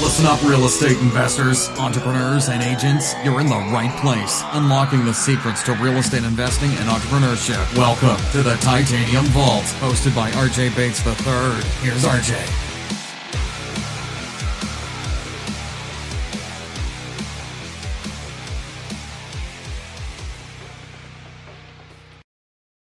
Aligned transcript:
Listen 0.00 0.24
up, 0.24 0.42
real 0.42 0.64
estate 0.64 0.96
investors, 1.02 1.68
entrepreneurs, 1.78 2.48
and 2.48 2.62
agents. 2.62 3.14
You're 3.22 3.38
in 3.38 3.48
the 3.48 3.58
right 3.70 3.94
place. 4.00 4.42
Unlocking 4.52 5.04
the 5.04 5.12
secrets 5.12 5.62
to 5.64 5.74
real 5.74 5.98
estate 5.98 6.24
investing 6.24 6.70
and 6.70 6.88
entrepreneurship. 6.88 7.76
Welcome 7.76 8.16
to 8.32 8.42
the 8.42 8.56
Titanium 8.62 9.26
Vault, 9.26 9.64
hosted 9.78 10.16
by 10.16 10.30
RJ 10.30 10.74
Bates 10.74 11.06
III. 11.06 11.14
Here's 11.84 12.02
RJ. 12.02 12.34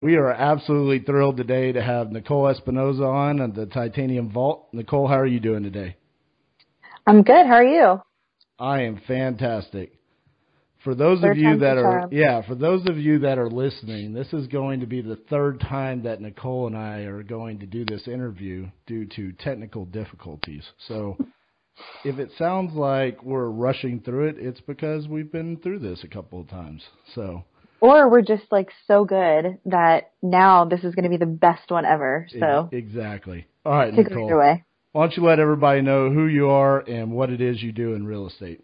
We 0.03 0.15
are 0.15 0.31
absolutely 0.31 0.99
thrilled 0.99 1.37
today 1.37 1.71
to 1.71 1.81
have 1.81 2.11
Nicole 2.11 2.43
Espinoza 2.43 3.07
on 3.07 3.51
the 3.53 3.65
Titanium 3.65 4.29
Vault. 4.29 4.67
Nicole, 4.73 5.07
how 5.07 5.17
are 5.17 5.25
you 5.25 5.39
doing 5.39 5.63
today? 5.63 5.95
I'm 7.09 7.23
good. 7.23 7.47
How 7.47 7.55
are 7.55 7.63
you? 7.63 8.01
I 8.59 8.81
am 8.81 9.01
fantastic. 9.07 9.93
For 10.83 10.93
those 10.93 11.21
third 11.21 11.31
of 11.31 11.37
you 11.37 11.57
that 11.57 11.77
are 11.77 12.01
charm. 12.01 12.09
yeah, 12.13 12.45
for 12.47 12.53
those 12.53 12.87
of 12.87 12.97
you 12.97 13.17
that 13.19 13.39
are 13.39 13.49
listening, 13.49 14.13
this 14.13 14.31
is 14.31 14.45
going 14.45 14.79
to 14.81 14.85
be 14.85 15.01
the 15.01 15.15
third 15.15 15.59
time 15.59 16.03
that 16.03 16.21
Nicole 16.21 16.67
and 16.67 16.77
I 16.77 16.99
are 16.99 17.23
going 17.23 17.59
to 17.61 17.65
do 17.65 17.83
this 17.83 18.07
interview 18.07 18.67
due 18.85 19.07
to 19.15 19.31
technical 19.33 19.85
difficulties. 19.85 20.63
So 20.87 21.17
if 22.05 22.19
it 22.19 22.29
sounds 22.37 22.75
like 22.75 23.23
we're 23.23 23.49
rushing 23.49 24.01
through 24.01 24.27
it, 24.27 24.35
it's 24.37 24.61
because 24.61 25.07
we've 25.07 25.31
been 25.31 25.57
through 25.57 25.79
this 25.79 26.03
a 26.03 26.07
couple 26.07 26.39
of 26.39 26.47
times. 26.47 26.83
So 27.15 27.43
or 27.81 28.07
we're 28.07 28.21
just 28.21 28.43
like 28.51 28.69
so 28.87 29.03
good 29.03 29.57
that 29.65 30.11
now 30.21 30.65
this 30.65 30.83
is 30.83 30.93
going 30.93 31.05
to 31.05 31.09
be 31.09 31.17
the 31.17 31.25
best 31.25 31.71
one 31.71 31.85
ever. 31.85 32.27
So 32.39 32.69
exactly. 32.71 33.47
All 33.65 33.73
right, 33.73 33.95
Take 33.95 34.09
Nicole. 34.09 34.59
Why 34.91 35.03
don't 35.03 35.17
you 35.17 35.23
let 35.23 35.39
everybody 35.39 35.81
know 35.81 36.09
who 36.09 36.25
you 36.25 36.49
are 36.49 36.79
and 36.79 37.11
what 37.11 37.29
it 37.29 37.41
is 37.41 37.61
you 37.61 37.71
do 37.71 37.93
in 37.93 38.07
real 38.07 38.27
estate? 38.27 38.61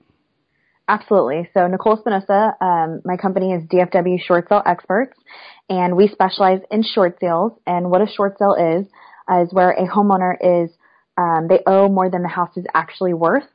Absolutely. 0.88 1.50
So 1.54 1.68
Nicole 1.68 1.98
Espinoza, 1.98 2.60
um, 2.62 3.02
my 3.06 3.16
company 3.18 3.54
is 3.54 3.64
DFW 3.66 4.20
Short 4.22 4.48
Sale 4.50 4.64
Experts, 4.66 5.18
and 5.70 5.96
we 5.96 6.08
specialize 6.08 6.62
in 6.72 6.84
short 6.84 7.18
sales. 7.20 7.54
And 7.68 7.92
what 7.92 8.02
a 8.02 8.08
short 8.08 8.38
sale 8.40 8.56
is 8.56 8.86
is 8.86 9.54
where 9.54 9.72
a 9.72 9.88
homeowner 9.88 10.36
is 10.42 10.72
um, 11.18 11.48
they 11.48 11.60
owe 11.66 11.90
more 11.90 12.10
than 12.10 12.24
the 12.24 12.28
house 12.28 12.56
is 12.58 12.66
actually 12.74 13.14
worth. 13.14 13.46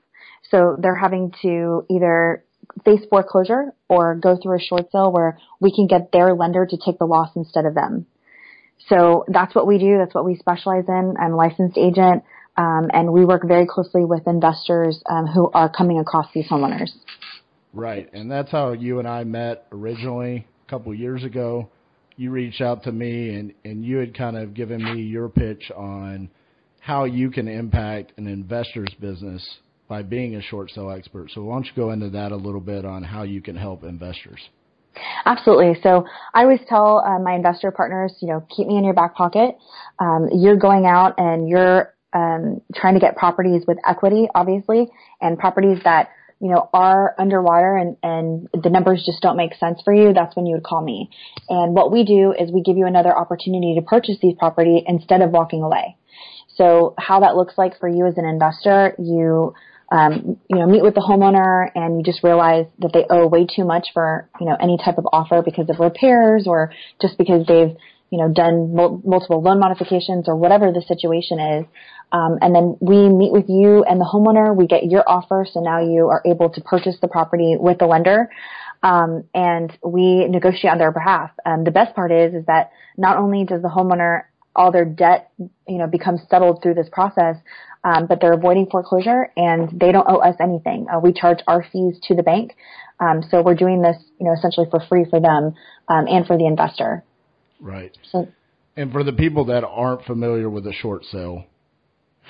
So 0.50 0.76
they're 0.80 0.96
having 0.96 1.32
to 1.42 1.84
either 1.90 2.44
face 2.84 3.00
foreclosure 3.10 3.72
or 3.88 4.14
go 4.14 4.36
through 4.40 4.58
a 4.58 4.60
short 4.60 4.90
sale 4.92 5.12
where 5.12 5.38
we 5.60 5.74
can 5.74 5.86
get 5.86 6.12
their 6.12 6.34
lender 6.34 6.66
to 6.66 6.76
take 6.84 6.98
the 6.98 7.04
loss 7.04 7.30
instead 7.36 7.64
of 7.64 7.74
them. 7.74 8.06
So 8.88 9.24
that's 9.28 9.54
what 9.54 9.66
we 9.66 9.78
do. 9.78 9.98
That's 9.98 10.14
what 10.14 10.24
we 10.24 10.36
specialize 10.36 10.84
in. 10.88 11.14
I'm 11.20 11.32
a 11.32 11.36
licensed 11.36 11.76
agent, 11.76 12.24
um, 12.60 12.90
and 12.92 13.10
we 13.10 13.24
work 13.24 13.42
very 13.48 13.66
closely 13.66 14.04
with 14.04 14.26
investors 14.26 15.02
um, 15.08 15.26
who 15.26 15.50
are 15.52 15.70
coming 15.70 15.98
across 15.98 16.26
these 16.34 16.46
homeowners. 16.46 16.90
Right, 17.72 18.10
and 18.12 18.30
that's 18.30 18.50
how 18.50 18.72
you 18.72 18.98
and 18.98 19.08
I 19.08 19.24
met 19.24 19.66
originally 19.72 20.46
a 20.66 20.70
couple 20.70 20.92
years 20.92 21.24
ago. 21.24 21.70
You 22.16 22.30
reached 22.30 22.60
out 22.60 22.82
to 22.84 22.92
me, 22.92 23.34
and 23.34 23.54
and 23.64 23.82
you 23.82 23.96
had 23.96 24.14
kind 24.14 24.36
of 24.36 24.52
given 24.52 24.84
me 24.84 25.00
your 25.00 25.30
pitch 25.30 25.70
on 25.74 26.28
how 26.80 27.04
you 27.04 27.30
can 27.30 27.48
impact 27.48 28.12
an 28.18 28.26
investor's 28.26 28.92
business 29.00 29.42
by 29.88 30.02
being 30.02 30.36
a 30.36 30.42
short 30.42 30.70
sale 30.70 30.90
expert. 30.90 31.30
So 31.30 31.44
why 31.44 31.54
don't 31.54 31.64
you 31.64 31.72
go 31.74 31.90
into 31.92 32.10
that 32.10 32.30
a 32.30 32.36
little 32.36 32.60
bit 32.60 32.84
on 32.84 33.02
how 33.02 33.22
you 33.22 33.40
can 33.40 33.56
help 33.56 33.84
investors? 33.84 34.40
Absolutely. 35.24 35.80
So 35.82 36.04
I 36.34 36.42
always 36.42 36.60
tell 36.68 36.98
uh, 36.98 37.18
my 37.20 37.34
investor 37.34 37.70
partners, 37.70 38.14
you 38.20 38.28
know, 38.28 38.44
keep 38.54 38.66
me 38.66 38.76
in 38.76 38.84
your 38.84 38.94
back 38.94 39.14
pocket. 39.14 39.56
Um, 39.98 40.28
you're 40.32 40.56
going 40.56 40.86
out 40.86 41.14
and 41.18 41.48
you're 41.48 41.94
um, 42.12 42.60
trying 42.74 42.94
to 42.94 43.00
get 43.00 43.16
properties 43.16 43.64
with 43.66 43.78
equity, 43.86 44.28
obviously, 44.34 44.88
and 45.20 45.38
properties 45.38 45.78
that 45.84 46.10
you 46.40 46.48
know 46.48 46.70
are 46.72 47.14
underwater 47.18 47.76
and 47.76 47.96
and 48.02 48.48
the 48.62 48.70
numbers 48.70 49.02
just 49.04 49.20
don't 49.20 49.36
make 49.36 49.54
sense 49.54 49.80
for 49.84 49.94
you. 49.94 50.12
That's 50.12 50.34
when 50.36 50.46
you 50.46 50.54
would 50.54 50.64
call 50.64 50.82
me. 50.82 51.10
And 51.48 51.74
what 51.74 51.92
we 51.92 52.04
do 52.04 52.32
is 52.32 52.50
we 52.50 52.62
give 52.62 52.76
you 52.76 52.86
another 52.86 53.16
opportunity 53.16 53.74
to 53.76 53.82
purchase 53.82 54.16
these 54.22 54.34
property 54.38 54.82
instead 54.86 55.22
of 55.22 55.30
walking 55.30 55.62
away. 55.62 55.96
So 56.56 56.94
how 56.98 57.20
that 57.20 57.36
looks 57.36 57.54
like 57.56 57.78
for 57.78 57.88
you 57.88 58.06
as 58.06 58.18
an 58.18 58.24
investor, 58.24 58.94
you 58.98 59.54
um, 59.90 60.38
you 60.48 60.56
know, 60.56 60.66
meet 60.66 60.82
with 60.82 60.94
the 60.94 61.00
homeowner 61.00 61.68
and 61.74 61.98
you 61.98 62.04
just 62.04 62.22
realize 62.22 62.66
that 62.78 62.92
they 62.92 63.06
owe 63.10 63.26
way 63.26 63.44
too 63.44 63.64
much 63.64 63.88
for, 63.92 64.28
you 64.40 64.46
know, 64.46 64.56
any 64.60 64.78
type 64.78 64.98
of 64.98 65.06
offer 65.12 65.42
because 65.42 65.68
of 65.68 65.80
repairs 65.80 66.44
or 66.46 66.72
just 67.02 67.18
because 67.18 67.44
they've, 67.46 67.76
you 68.10 68.18
know, 68.18 68.32
done 68.32 68.74
mul- 68.74 69.02
multiple 69.04 69.42
loan 69.42 69.58
modifications 69.58 70.28
or 70.28 70.36
whatever 70.36 70.70
the 70.70 70.82
situation 70.82 71.40
is. 71.40 71.64
Um, 72.12 72.38
and 72.40 72.54
then 72.54 72.76
we 72.80 73.08
meet 73.08 73.32
with 73.32 73.48
you 73.48 73.84
and 73.84 74.00
the 74.00 74.04
homeowner. 74.04 74.54
We 74.54 74.66
get 74.66 74.84
your 74.84 75.08
offer, 75.08 75.46
so 75.50 75.60
now 75.60 75.80
you 75.80 76.08
are 76.08 76.22
able 76.26 76.50
to 76.50 76.60
purchase 76.60 76.96
the 77.00 77.08
property 77.08 77.56
with 77.58 77.78
the 77.78 77.86
lender. 77.86 78.30
Um, 78.82 79.24
and 79.34 79.76
we 79.84 80.26
negotiate 80.26 80.72
on 80.72 80.78
their 80.78 80.90
behalf. 80.90 81.30
Um, 81.44 81.64
the 81.64 81.70
best 81.70 81.94
part 81.94 82.10
is, 82.10 82.34
is 82.34 82.46
that 82.46 82.72
not 82.96 83.18
only 83.18 83.44
does 83.44 83.62
the 83.62 83.68
homeowner 83.68 84.22
all 84.56 84.72
their 84.72 84.84
debt, 84.84 85.30
you 85.38 85.78
know, 85.78 85.86
becomes 85.86 86.20
settled 86.28 86.62
through 86.62 86.74
this 86.74 86.88
process, 86.90 87.36
um, 87.84 88.06
but 88.06 88.20
they're 88.20 88.32
avoiding 88.32 88.66
foreclosure 88.66 89.30
and 89.36 89.68
they 89.78 89.92
don't 89.92 90.06
owe 90.08 90.18
us 90.18 90.34
anything. 90.40 90.86
Uh, 90.92 90.98
we 90.98 91.12
charge 91.12 91.38
our 91.46 91.64
fees 91.72 91.98
to 92.02 92.14
the 92.14 92.22
bank, 92.22 92.56
um, 93.00 93.22
so 93.30 93.42
we're 93.42 93.54
doing 93.54 93.80
this, 93.80 93.96
you 94.18 94.26
know, 94.26 94.32
essentially 94.32 94.66
for 94.70 94.80
free 94.88 95.06
for 95.08 95.20
them 95.20 95.54
um, 95.88 96.06
and 96.06 96.26
for 96.26 96.36
the 96.36 96.46
investor. 96.46 97.04
Right. 97.60 97.96
So, 98.10 98.28
and 98.76 98.92
for 98.92 99.04
the 99.04 99.12
people 99.12 99.46
that 99.46 99.64
aren't 99.64 100.04
familiar 100.04 100.50
with 100.50 100.66
a 100.66 100.72
short 100.72 101.04
sale, 101.04 101.44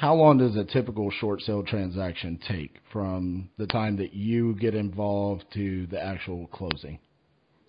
how 0.01 0.15
long 0.15 0.39
does 0.39 0.57
a 0.57 0.65
typical 0.65 1.11
short 1.11 1.43
sale 1.43 1.63
transaction 1.63 2.41
take 2.49 2.79
from 2.91 3.51
the 3.59 3.67
time 3.67 3.97
that 3.97 4.15
you 4.15 4.55
get 4.55 4.75
involved 4.75 5.45
to 5.53 5.87
the 5.89 6.03
actual 6.03 6.47
closing? 6.47 6.99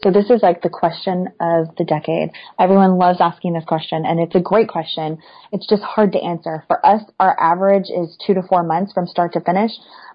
So 0.01 0.11
this 0.11 0.29
is 0.29 0.41
like 0.41 0.61
the 0.61 0.69
question 0.69 1.27
of 1.41 1.75
the 1.77 1.83
decade. 1.83 2.29
Everyone 2.57 2.97
loves 2.97 3.19
asking 3.19 3.51
this 3.53 3.65
question 3.65 4.05
and 4.05 4.17
it's 4.17 4.33
a 4.33 4.39
great 4.39 4.69
question. 4.69 5.17
It's 5.51 5.67
just 5.67 5.83
hard 5.83 6.13
to 6.13 6.23
answer. 6.23 6.63
For 6.67 6.83
us, 6.85 7.01
our 7.19 7.37
average 7.37 7.87
is 7.89 8.17
two 8.25 8.33
to 8.33 8.41
four 8.43 8.63
months 8.63 8.93
from 8.93 9.07
start 9.07 9.33
to 9.33 9.41
finish, 9.41 9.71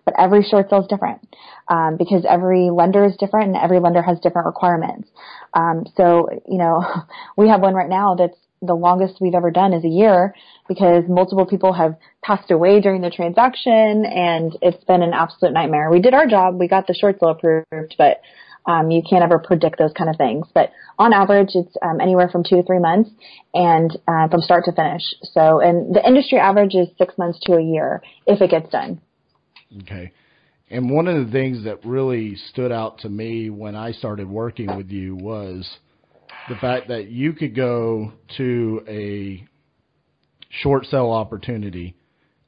but 0.06 0.14
every 0.18 0.42
short 0.42 0.70
sale 0.70 0.80
is 0.80 0.86
different 0.86 1.20
um, 1.68 1.98
because 1.98 2.24
every 2.26 2.70
lender 2.70 3.04
is 3.04 3.14
different 3.18 3.54
and 3.54 3.62
every 3.62 3.78
lender 3.78 4.00
has 4.00 4.18
different 4.20 4.46
requirements. 4.46 5.10
Um, 5.52 5.84
so, 5.98 6.30
you 6.48 6.56
know, 6.56 6.82
we 7.36 7.50
have 7.50 7.60
one 7.60 7.74
right 7.74 7.90
now 7.90 8.14
that's 8.14 8.38
the 8.62 8.74
longest 8.74 9.20
we've 9.20 9.34
ever 9.34 9.50
done 9.50 9.72
is 9.72 9.84
a 9.84 9.88
year 9.88 10.34
because 10.68 11.04
multiple 11.08 11.46
people 11.46 11.72
have 11.72 11.96
passed 12.22 12.50
away 12.50 12.80
during 12.80 13.02
the 13.02 13.10
transaction 13.10 14.04
and 14.06 14.56
it's 14.62 14.82
been 14.84 15.02
an 15.02 15.12
absolute 15.12 15.52
nightmare. 15.52 15.90
We 15.90 16.00
did 16.00 16.14
our 16.14 16.26
job. 16.26 16.58
We 16.58 16.68
got 16.68 16.86
the 16.86 16.94
short 16.94 17.20
sale 17.20 17.30
approved, 17.30 17.94
but 17.98 18.20
um, 18.66 18.90
you 18.90 19.02
can't 19.08 19.22
ever 19.22 19.38
predict 19.38 19.78
those 19.78 19.92
kind 19.96 20.10
of 20.10 20.16
things, 20.16 20.46
but 20.52 20.72
on 20.98 21.12
average, 21.12 21.50
it's 21.54 21.76
um, 21.82 22.00
anywhere 22.00 22.28
from 22.28 22.42
two 22.42 22.56
to 22.56 22.62
three 22.64 22.80
months, 22.80 23.10
and 23.54 23.96
uh, 24.08 24.28
from 24.28 24.40
start 24.40 24.64
to 24.64 24.72
finish. 24.72 25.02
So, 25.22 25.60
and 25.60 25.94
the 25.94 26.04
industry 26.04 26.38
average 26.38 26.74
is 26.74 26.88
six 26.98 27.16
months 27.16 27.38
to 27.42 27.54
a 27.54 27.62
year 27.62 28.02
if 28.26 28.40
it 28.40 28.50
gets 28.50 28.68
done. 28.70 29.00
Okay. 29.82 30.12
And 30.68 30.90
one 30.90 31.06
of 31.06 31.24
the 31.24 31.30
things 31.30 31.64
that 31.64 31.84
really 31.84 32.34
stood 32.34 32.72
out 32.72 32.98
to 33.00 33.08
me 33.08 33.50
when 33.50 33.76
I 33.76 33.92
started 33.92 34.28
working 34.28 34.76
with 34.76 34.90
you 34.90 35.14
was 35.14 35.78
the 36.48 36.56
fact 36.56 36.88
that 36.88 37.08
you 37.08 37.32
could 37.32 37.54
go 37.54 38.12
to 38.36 38.84
a 38.88 39.46
short 40.62 40.86
sale 40.86 41.10
opportunity 41.10 41.96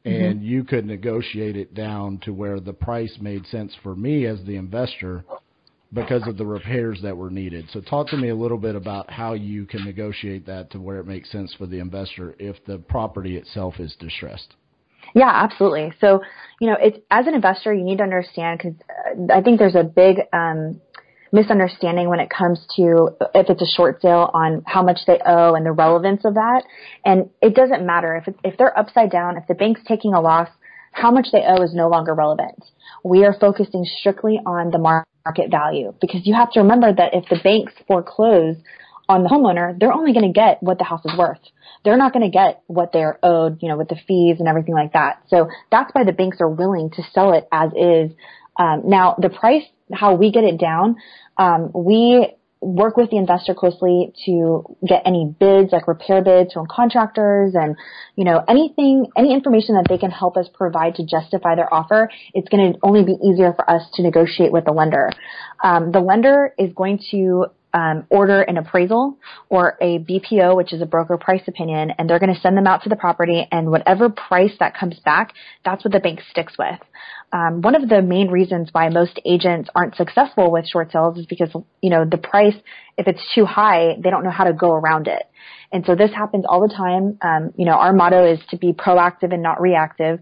and 0.04 0.36
mm-hmm. 0.36 0.44
you 0.44 0.64
could 0.64 0.86
negotiate 0.86 1.56
it 1.56 1.75
down 1.75 2.19
to 2.19 2.32
where 2.32 2.60
the 2.60 2.72
price 2.72 3.16
made 3.20 3.44
sense 3.47 3.75
for 3.82 3.94
me 3.94 4.26
as 4.26 4.38
the 4.44 4.56
investor 4.56 5.25
because 5.92 6.26
of 6.26 6.37
the 6.37 6.44
repairs 6.44 7.00
that 7.03 7.16
were 7.16 7.31
needed. 7.31 7.66
So 7.72 7.81
talk 7.81 8.08
to 8.08 8.16
me 8.16 8.28
a 8.28 8.34
little 8.34 8.58
bit 8.58 8.75
about 8.75 9.10
how 9.10 9.32
you 9.32 9.64
can 9.64 9.84
negotiate 9.84 10.47
that 10.47 10.70
to 10.72 10.81
where 10.81 10.98
it 10.98 11.06
makes 11.06 11.31
sense 11.31 11.54
for 11.56 11.66
the 11.66 11.78
investor 11.78 12.34
if 12.38 12.56
the 12.66 12.78
property 12.78 13.37
itself 13.37 13.81
is 13.81 13.97
distressed. 13.98 14.54
Yeah, 15.14 15.31
absolutely. 15.31 15.92
So, 16.00 16.20
you 16.60 16.69
know, 16.69 16.76
it's 16.78 16.98
as 17.11 17.26
an 17.26 17.34
investor, 17.34 17.72
you 17.72 17.82
need 17.82 17.99
to 17.99 18.05
understand 18.05 18.58
because 18.58 18.75
uh, 19.31 19.32
I 19.32 19.40
think 19.40 19.58
there's 19.58 19.75
a 19.75 19.84
big 19.84 20.19
um, 20.34 20.81
misunderstanding 21.32 22.08
when 22.08 22.20
it 22.20 22.30
comes 22.30 22.60
to 22.76 23.10
if 23.34 23.50
it's 23.50 23.62
a 23.62 23.76
short 23.76 24.00
sale 24.02 24.30
on 24.34 24.62
how 24.66 24.82
much 24.82 25.00
they 25.06 25.20
owe 25.25 25.54
and 25.54 25.64
the 25.64 25.72
relevance 25.72 26.25
of 26.25 26.34
that. 26.34 26.64
And 27.04 27.30
it 27.42 27.54
doesn't 27.54 27.84
matter 27.84 28.16
if 28.16 28.34
if 28.44 28.58
they're 28.58 28.76
upside 28.78 29.10
down, 29.10 29.36
if 29.36 29.46
the 29.46 29.54
bank's 29.54 29.80
taking 29.86 30.14
a 30.14 30.20
loss, 30.20 30.48
how 30.92 31.10
much 31.10 31.28
they 31.32 31.42
owe 31.46 31.62
is 31.62 31.75
no 31.75 31.88
longer 31.88 32.14
relevant. 32.14 32.64
We 33.04 33.25
are 33.25 33.34
focusing 33.38 33.84
strictly 34.00 34.40
on 34.44 34.70
the 34.70 34.78
market 34.78 35.08
market 35.28 35.50
value 35.50 35.92
because 36.00 36.22
you 36.25 36.34
have 36.34 36.50
to 36.52 36.60
remember 36.60 36.92
that 36.92 37.12
if 37.12 37.25
the 37.28 37.38
banks 37.44 37.72
foreclose 37.86 38.56
on 39.08 39.22
the 39.22 39.28
homeowner, 39.28 39.78
they're 39.78 39.92
only 39.92 40.12
going 40.12 40.26
to 40.26 40.32
get 40.32 40.62
what 40.62 40.78
the 40.78 40.84
house 40.84 41.04
is 41.04 41.12
worth. 41.19 41.40
They're 41.84 41.96
not 41.96 42.12
going 42.12 42.24
to 42.24 42.31
get 42.31 42.62
what 42.66 42.92
they're 42.92 43.19
owed, 43.22 43.58
you 43.62 43.69
know, 43.69 43.76
with 43.76 43.88
the 43.88 43.98
fees 44.06 44.36
and 44.38 44.48
everything 44.48 44.74
like 44.74 44.92
that. 44.94 45.22
So 45.28 45.48
that's 45.70 45.90
why 45.92 46.04
the 46.04 46.12
banks 46.12 46.38
are 46.40 46.48
willing 46.48 46.90
to 46.90 47.02
sell 47.12 47.32
it 47.32 47.46
as 47.52 47.70
is. 47.72 48.16
Um, 48.56 48.82
now 48.86 49.16
the 49.19 49.28
price, 49.28 49.64
how 49.93 50.14
we 50.14 50.31
get 50.31 50.44
it 50.44 50.58
down, 50.58 50.96
um, 51.37 51.70
we 51.75 52.35
work 52.61 52.96
with 52.96 53.11
the 53.11 53.17
investor 53.17 53.55
closely 53.55 54.12
to 54.26 54.64
get 54.87 55.02
any 55.06 55.32
bids, 55.38 55.73
like 55.73 55.87
repair 55.87 56.23
bids 56.23 56.52
from 56.52 56.67
contractors 56.67 57.55
and, 57.55 57.76
you 58.17 58.25
know, 58.25 58.43
anything, 58.49 59.06
any 59.17 59.32
information 59.32 59.76
that 59.76 59.87
they 59.88 59.99
can 59.99 60.11
help 60.11 60.37
us 60.37 60.49
provide 60.52 60.96
to 60.96 61.05
justify 61.05 61.55
their 61.55 61.73
offer. 61.73 62.11
It's 62.35 62.49
going 62.49 62.73
to 62.73 62.79
only 62.82 63.05
be 63.05 63.17
easier 63.25 63.52
for 63.52 63.69
us 63.70 63.82
to 63.94 64.02
negotiate 64.02 64.52
with 64.52 64.64
the 64.64 64.73
lender. 64.73 65.11
Um, 65.62 65.93
the 65.93 66.00
lender 66.00 66.52
is 66.58 66.73
going 66.75 67.00
to 67.12 67.46
um, 67.75 68.06
order 68.11 68.43
an 68.43 68.56
appraisal 68.56 69.19
or 69.49 69.76
a 69.81 69.99
BPO, 69.99 70.56
which 70.56 70.73
is 70.73 70.81
a 70.82 70.87
broker 70.87 71.17
price 71.17 71.43
opinion, 71.46 71.93
and 71.99 72.08
they're 72.08 72.19
going 72.19 72.34
to 72.34 72.41
send 72.41 72.56
them 72.56 72.67
out 72.67 72.82
to 72.84 72.88
the 72.88 72.96
property, 72.96 73.46
and 73.52 73.70
whatever 73.70 74.08
price 74.08 74.52
that 74.58 74.76
comes 74.76 74.99
back, 75.05 75.34
that's 75.64 75.84
what 75.84 75.93
the 75.93 76.00
bank 76.00 76.20
sticks 76.31 76.55
with. 76.58 76.79
Um, 77.32 77.60
one 77.60 77.75
of 77.75 77.88
the 77.88 78.00
main 78.00 78.28
reasons 78.28 78.70
why 78.72 78.88
most 78.88 79.20
agents 79.25 79.69
aren't 79.75 79.96
successful 79.96 80.50
with 80.50 80.66
short 80.66 80.90
sales 80.92 81.19
is 81.19 81.26
because 81.26 81.50
you 81.82 81.90
know 81.90 82.04
the 82.04 82.16
price, 82.16 82.54
if 82.98 83.06
it's 83.06 83.22
too 83.34 83.46
high, 83.46 83.96
they 84.02 84.10
don't 84.10 84.24
know 84.24 84.30
how 84.30 84.44
to 84.44 84.52
go 84.52 84.72
around 84.72 85.06
it. 85.06 85.22
And 85.72 85.84
so 85.86 85.94
this 85.94 86.10
happens 86.10 86.44
all 86.48 86.60
the 86.60 86.74
time. 86.74 87.18
Um, 87.22 87.52
you 87.56 87.64
know, 87.64 87.74
our 87.74 87.92
motto 87.92 88.30
is 88.30 88.40
to 88.50 88.58
be 88.58 88.72
proactive 88.72 89.32
and 89.32 89.42
not 89.42 89.60
reactive 89.60 90.20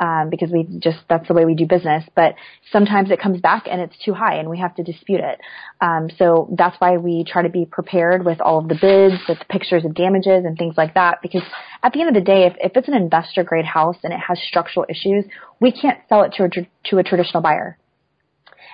um, 0.00 0.28
because 0.30 0.50
we 0.50 0.64
just 0.78 0.98
that's 1.08 1.26
the 1.26 1.34
way 1.34 1.44
we 1.44 1.54
do 1.54 1.66
business. 1.66 2.04
But 2.14 2.34
sometimes 2.70 3.10
it 3.10 3.20
comes 3.20 3.40
back 3.40 3.66
and 3.70 3.80
it's 3.80 3.96
too 4.04 4.12
high, 4.12 4.36
and 4.36 4.48
we 4.50 4.58
have 4.58 4.74
to 4.76 4.82
dispute 4.82 5.20
it. 5.20 5.40
Um, 5.80 6.08
so 6.18 6.52
that's 6.56 6.76
why 6.80 6.98
we 6.98 7.24
try 7.24 7.42
to 7.42 7.48
be 7.48 7.64
prepared 7.64 8.24
with 8.24 8.40
all 8.40 8.58
of 8.58 8.68
the 8.68 8.78
bids, 8.80 9.22
with 9.28 9.38
the 9.38 9.44
pictures 9.46 9.84
of 9.84 9.94
damages 9.94 10.44
and 10.44 10.56
things 10.58 10.74
like 10.76 10.94
that. 10.94 11.18
Because 11.22 11.42
at 11.82 11.92
the 11.92 12.00
end 12.00 12.08
of 12.08 12.14
the 12.14 12.20
day, 12.20 12.46
if, 12.46 12.54
if 12.60 12.76
it's 12.76 12.88
an 12.88 12.94
investor 12.94 13.42
grade 13.42 13.64
house 13.64 13.96
and 14.02 14.12
it 14.12 14.20
has 14.20 14.38
structural 14.46 14.86
issues, 14.88 15.24
we 15.60 15.72
can't 15.72 15.98
sell 16.08 16.22
it 16.22 16.32
to 16.34 16.44
a 16.44 16.48
to 16.90 16.98
a 16.98 17.02
traditional 17.02 17.42
buyer. 17.42 17.78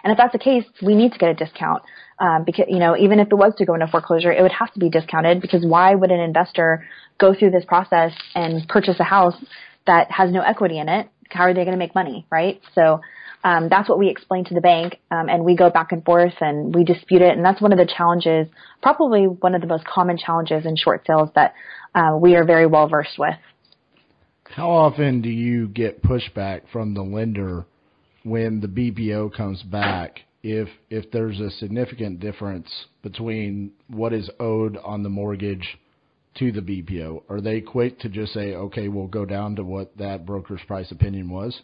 And 0.05 0.13
if 0.13 0.19
that's 0.19 0.33
the 0.33 0.39
case, 0.39 0.65
we 0.83 0.95
need 0.95 1.13
to 1.13 1.19
get 1.19 1.31
a 1.31 1.35
discount. 1.35 1.83
Um, 2.21 2.45
because 2.45 2.67
you 2.69 2.79
know, 2.79 2.97
even 2.97 3.19
if 3.19 3.27
it 3.33 3.35
was 3.35 3.55
to 3.59 3.65
go 3.65 3.75
into 3.75 3.89
foreclosure, 3.89 4.31
it 4.31 4.41
would 4.41 4.53
have 4.53 4.73
to 4.75 4.79
be 4.79 4.89
discounted 4.89 5.41
because 5.41 5.65
why 5.67 5.97
would 5.97 6.13
an 6.13 6.21
investor 6.21 6.87
go 7.19 7.35
through 7.35 7.51
this 7.51 7.65
process 7.65 8.13
and 8.37 8.69
purchase 8.69 9.01
a 9.01 9.05
house 9.05 9.35
that 9.87 10.11
has 10.13 10.31
no 10.31 10.41
equity 10.41 10.79
in 10.79 10.89
it 10.89 11.09
how 11.31 11.45
are 11.45 11.55
they 11.55 11.65
going 11.65 11.73
to 11.73 11.79
make 11.79 11.95
money, 11.95 12.27
right? 12.31 12.61
So 12.75 13.01
um, 13.43 13.69
that's 13.69 13.89
what 13.89 13.99
we 13.99 14.09
explain 14.09 14.45
to 14.47 14.55
the 14.55 14.61
bank, 14.61 15.01
um, 15.11 15.29
and 15.29 15.45
we 15.45 15.57
go 15.57 15.69
back 15.71 15.93
and 15.93 16.05
forth 16.05 16.35
and 16.41 16.75
we 16.75 16.85
dispute 16.85 17.23
it. 17.23 17.37
And 17.37 17.45
that's 17.45 17.61
one 17.61 17.73
of 17.73 17.79
the 17.79 17.87
challenges, 17.87 18.47
probably 18.83 19.25
one 19.25 19.55
of 19.55 19.61
the 19.61 19.67
most 19.67 19.85
common 19.85 20.17
challenges 20.17 20.65
in 20.65 20.77
short 20.77 21.07
sales 21.07 21.29
that 21.35 21.55
uh, 21.95 22.17
we 22.19 22.37
are 22.37 22.45
very 22.45 22.67
well 22.67 22.89
versed 22.89 23.19
with. 23.19 23.37
How 24.45 24.71
often 24.71 25.21
do 25.21 25.29
you 25.29 25.69
get 25.69 26.03
pushback 26.03 26.63
from 26.73 26.95
the 26.95 27.03
lender 27.03 27.65
when 28.25 28.61
the 28.61 28.67
BPO 28.67 29.35
comes 29.35 29.63
back? 29.63 30.21
If 30.43 30.69
if 30.91 31.11
there's 31.11 31.41
a 31.41 31.51
significant 31.53 32.21
difference 32.21 32.69
between 33.03 33.73
what 33.89 34.13
is 34.13 34.29
owed 34.39 34.77
on 34.77 35.03
the 35.03 35.09
mortgage 35.09 35.79
to 36.39 36.53
the 36.53 36.61
BPO? 36.61 37.23
Are 37.31 37.41
they 37.41 37.61
quick 37.61 37.99
to 38.01 38.09
just 38.09 38.33
say, 38.35 38.55
okay, 38.55 38.89
we'll 38.89 39.07
go 39.07 39.25
down 39.25 39.57
to 39.57 39.65
what 39.65 39.97
that 39.97 40.27
broker's 40.27 40.61
price 40.67 40.91
opinion 40.91 41.31
was? 41.31 41.59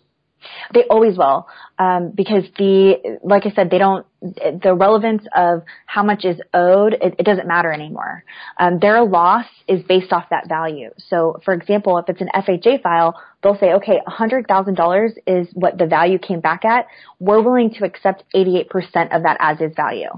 They 0.75 0.84
always 0.84 1.16
will, 1.19 1.48
um, 1.78 2.12
because 2.14 2.44
the, 2.56 3.19
like 3.22 3.46
I 3.46 3.50
said, 3.50 3.70
they 3.70 3.78
don't, 3.78 4.06
the 4.20 4.75
relevance 4.75 5.22
of 5.34 5.62
how 5.87 6.02
much 6.02 6.25
is 6.25 6.40
owed, 6.52 6.94
it, 6.94 7.14
it 7.19 7.25
doesn't 7.25 7.46
matter 7.46 7.72
anymore. 7.72 8.25
Um, 8.58 8.78
their 8.78 9.02
loss 9.02 9.46
is 9.69 9.82
based 9.84 10.12
off 10.12 10.25
that 10.31 10.48
value. 10.48 10.90
So, 11.08 11.40
for 11.44 11.54
example, 11.54 11.98
if 11.98 12.08
it's 12.08 12.20
an 12.20 12.28
FHA 12.34 12.82
file, 12.82 13.20
they'll 13.42 13.58
say, 13.58 13.72
okay, 13.72 14.00
$100,000 14.06 15.10
is 15.26 15.48
what 15.54 15.78
the 15.78 15.87
value 15.87 16.19
came 16.19 16.40
back 16.40 16.64
at. 16.64 16.87
We're 17.19 17.42
willing 17.42 17.72
to 17.75 17.84
accept 17.84 18.25
88% 18.34 19.14
of 19.14 19.22
that 19.22 19.37
as 19.40 19.60
is 19.60 19.75
value. 19.75 20.10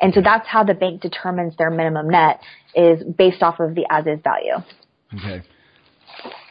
And 0.00 0.14
so 0.14 0.20
that's 0.22 0.46
how 0.46 0.64
the 0.64 0.74
bank 0.74 1.00
determines 1.00 1.56
their 1.56 1.70
minimum 1.70 2.08
net 2.08 2.40
is 2.74 3.02
based 3.02 3.42
off 3.42 3.60
of 3.60 3.74
the 3.74 3.84
as 3.90 4.06
is 4.06 4.20
value. 4.22 4.54
Okay. 5.14 5.42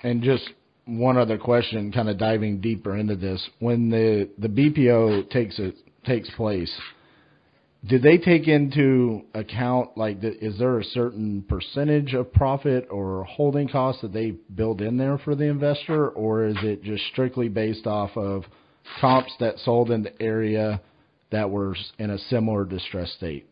And 0.03 0.21
just 0.21 0.51
one 0.87 1.17
other 1.17 1.37
question, 1.37 1.91
kind 1.91 2.09
of 2.09 2.17
diving 2.17 2.61
deeper 2.61 2.95
into 2.95 3.15
this. 3.15 3.47
When 3.59 3.89
the, 3.89 4.29
the 4.37 4.47
BPO 4.47 5.29
takes 5.29 5.59
it 5.59 5.75
takes 6.05 6.29
place, 6.31 6.73
did 7.85 8.01
they 8.01 8.17
take 8.17 8.47
into 8.47 9.23
account 9.33 9.97
like 9.97 10.21
the, 10.21 10.33
is 10.43 10.57
there 10.57 10.79
a 10.79 10.83
certain 10.83 11.43
percentage 11.47 12.13
of 12.13 12.31
profit 12.33 12.87
or 12.89 13.23
holding 13.25 13.67
costs 13.67 14.01
that 14.01 14.13
they 14.13 14.31
build 14.55 14.81
in 14.81 14.97
there 14.97 15.17
for 15.17 15.35
the 15.35 15.45
investor, 15.45 16.09
or 16.09 16.45
is 16.45 16.57
it 16.63 16.83
just 16.83 17.03
strictly 17.11 17.49
based 17.49 17.85
off 17.85 18.15
of 18.15 18.43
comps 18.99 19.31
that 19.39 19.59
sold 19.59 19.91
in 19.91 20.03
the 20.03 20.21
area 20.21 20.81
that 21.31 21.49
were 21.49 21.75
in 21.99 22.09
a 22.09 22.17
similar 22.17 22.65
distress 22.65 23.11
state? 23.13 23.47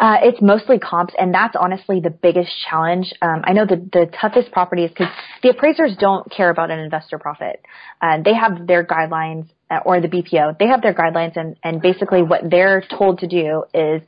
Uh, 0.00 0.16
it's 0.22 0.40
mostly 0.40 0.78
comps, 0.78 1.12
and 1.18 1.32
that's 1.32 1.54
honestly 1.60 2.00
the 2.00 2.08
biggest 2.08 2.50
challenge. 2.66 3.12
Um, 3.20 3.42
I 3.44 3.52
know 3.52 3.66
the, 3.66 3.76
the 3.92 4.10
toughest 4.18 4.50
properties 4.50 4.88
because 4.88 5.12
the 5.42 5.50
appraisers 5.50 5.94
don't 6.00 6.28
care 6.32 6.48
about 6.48 6.70
an 6.70 6.78
investor 6.78 7.18
profit. 7.18 7.60
Uh, 8.00 8.16
they 8.24 8.32
have 8.32 8.66
their 8.66 8.82
guidelines, 8.82 9.46
uh, 9.70 9.80
or 9.84 10.00
the 10.00 10.08
BPO, 10.08 10.58
they 10.58 10.68
have 10.68 10.80
their 10.80 10.94
guidelines, 10.94 11.36
and, 11.36 11.54
and 11.62 11.82
basically 11.82 12.22
what 12.22 12.40
they're 12.50 12.82
told 12.96 13.18
to 13.18 13.26
do 13.26 13.64
is 13.74 14.00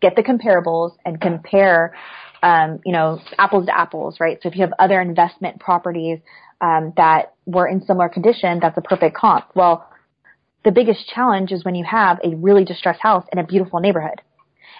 get 0.00 0.14
the 0.14 0.22
comparables 0.22 0.92
and 1.04 1.20
compare, 1.20 1.96
um, 2.44 2.78
you 2.86 2.92
know, 2.92 3.20
apples 3.36 3.66
to 3.66 3.76
apples, 3.76 4.18
right? 4.20 4.38
So 4.42 4.48
if 4.48 4.54
you 4.54 4.60
have 4.60 4.72
other 4.78 5.00
investment 5.00 5.58
properties 5.58 6.20
um, 6.60 6.92
that 6.96 7.34
were 7.44 7.66
in 7.66 7.84
similar 7.84 8.08
condition, 8.08 8.60
that's 8.60 8.78
a 8.78 8.82
perfect 8.82 9.16
comp. 9.16 9.46
Well, 9.56 9.90
the 10.64 10.70
biggest 10.70 11.08
challenge 11.08 11.50
is 11.50 11.64
when 11.64 11.74
you 11.74 11.84
have 11.84 12.20
a 12.22 12.36
really 12.36 12.64
distressed 12.64 13.00
house 13.02 13.26
in 13.32 13.40
a 13.40 13.44
beautiful 13.44 13.80
neighborhood. 13.80 14.20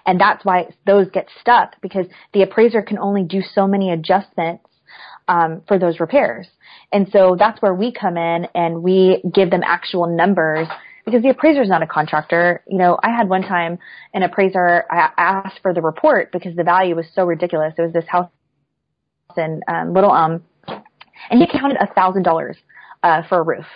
And 0.06 0.20
that's 0.20 0.44
why 0.44 0.68
those 0.86 1.08
get 1.10 1.26
stuck 1.40 1.80
because 1.80 2.06
the 2.32 2.42
appraiser 2.42 2.82
can 2.82 2.98
only 2.98 3.22
do 3.22 3.42
so 3.42 3.66
many 3.66 3.92
adjustments 3.92 4.64
um, 5.28 5.62
for 5.68 5.78
those 5.78 6.00
repairs. 6.00 6.48
And 6.92 7.08
so 7.12 7.36
that's 7.38 7.60
where 7.62 7.74
we 7.74 7.92
come 7.92 8.16
in 8.16 8.46
and 8.54 8.82
we 8.82 9.22
give 9.32 9.50
them 9.50 9.62
actual 9.64 10.06
numbers 10.06 10.66
because 11.04 11.22
the 11.22 11.30
appraiser 11.30 11.62
is 11.62 11.68
not 11.68 11.82
a 11.82 11.86
contractor. 11.86 12.62
You 12.66 12.78
know, 12.78 12.98
I 13.02 13.10
had 13.10 13.28
one 13.28 13.42
time 13.42 13.78
an 14.12 14.22
appraiser 14.22 14.84
I 14.90 15.10
asked 15.16 15.60
for 15.62 15.72
the 15.72 15.80
report 15.80 16.32
because 16.32 16.54
the 16.56 16.64
value 16.64 16.96
was 16.96 17.06
so 17.14 17.24
ridiculous. 17.24 17.74
It 17.78 17.82
was 17.82 17.92
this 17.92 18.06
house 18.08 18.30
in 19.36 19.60
um, 19.68 19.94
Little 19.94 20.10
Um, 20.10 20.42
and 21.30 21.40
he 21.40 21.46
counted 21.46 21.78
a 21.80 21.92
thousand 21.94 22.24
dollars 22.24 22.56
uh, 23.02 23.22
for 23.28 23.38
a 23.38 23.42
roof 23.42 23.66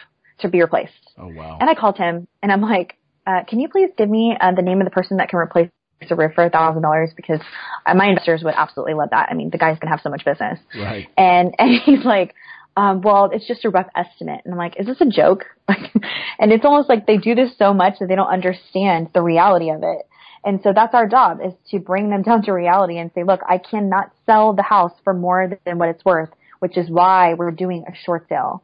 to 0.41 0.49
be 0.49 0.61
replaced. 0.61 0.93
Oh 1.19 1.29
wow! 1.29 1.59
And 1.61 1.71
I 1.71 1.75
called 1.75 1.97
him 1.97 2.27
and 2.43 2.51
I'm 2.51 2.61
like, 2.61 2.97
uh, 3.27 3.45
"Can 3.47 3.61
you 3.61 3.69
please 3.69 3.91
give 3.97 4.09
me 4.09 4.37
uh, 4.41 4.53
the 4.53 4.63
name 4.63 4.81
of 4.81 4.85
the 4.85 4.91
person 4.91 5.19
that 5.19 5.29
can 5.29 5.39
replace 5.39 5.71
roof 6.17 6.33
for 6.35 6.45
a 6.45 6.51
thousand 6.51 6.83
dollars?" 6.83 7.11
Because 7.17 7.41
uh, 7.87 7.95
my 7.95 8.09
investors 8.09 8.43
would 8.45 8.55
absolutely 8.57 8.95
love 8.95 9.11
that. 9.11 9.29
I 9.31 9.35
mean, 9.35 9.51
the 9.51 9.59
guy's 9.59 9.79
gonna 9.79 9.91
have 9.91 10.01
so 10.03 10.11
much 10.11 10.25
business. 10.25 10.59
Right. 10.77 11.09
And 11.17 11.55
and 11.59 11.81
he's 11.85 12.05
like. 12.05 12.35
Um, 12.77 13.03
well, 13.03 13.31
it's 13.33 13.47
just 13.47 13.65
a 13.65 13.71
rough 13.71 13.87
estimate. 13.95 14.41
And 14.45 14.53
I'm 14.53 14.59
like, 14.59 14.75
is 14.81 14.87
this 14.87 15.01
a 15.01 15.07
joke? 15.07 15.45
and 15.69 16.51
it's 16.51 16.65
almost 16.65 16.89
like 16.89 17.07
they 17.07 17.19
do 17.19 17.37
this 17.37 17.57
so 17.57 17.73
much 17.73 18.01
that 18.01 18.09
they 18.09 18.17
don't 18.17 18.27
understand 18.27 19.11
the 19.15 19.23
reality 19.23 19.71
of 19.71 19.85
it. 19.85 20.09
And 20.45 20.61
so 20.63 20.73
that's 20.75 20.95
our 20.95 21.09
job 21.09 21.41
is 21.45 21.53
to 21.71 21.79
bring 21.79 22.11
them 22.11 22.23
down 22.27 22.43
to 22.43 22.53
reality 22.53 22.99
and 22.99 23.11
say, 23.15 23.25
look, 23.25 23.41
I 23.49 23.59
cannot 23.59 24.13
sell 24.27 24.53
the 24.53 24.63
house 24.63 24.93
for 25.03 25.15
more 25.15 25.59
than 25.65 25.79
what 25.79 25.89
it's 25.89 26.05
worth, 26.05 26.31
which 26.65 26.79
is 26.79 26.89
why 26.89 27.35
we're 27.35 27.51
doing 27.51 27.85
a 27.87 27.95
short 28.07 28.27
sale. 28.27 28.63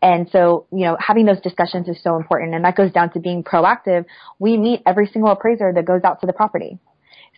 And 0.00 0.26
so, 0.32 0.64
you 0.72 0.86
know, 0.86 0.96
having 0.98 1.26
those 1.26 1.40
discussions 1.42 1.86
is 1.86 2.02
so 2.02 2.16
important. 2.16 2.54
And 2.54 2.64
that 2.64 2.76
goes 2.76 2.90
down 2.92 3.12
to 3.12 3.20
being 3.20 3.44
proactive. 3.44 4.06
We 4.38 4.56
meet 4.56 4.80
every 4.86 5.06
single 5.12 5.30
appraiser 5.30 5.70
that 5.70 5.84
goes 5.84 6.00
out 6.02 6.22
to 6.22 6.26
the 6.26 6.32
property. 6.32 6.78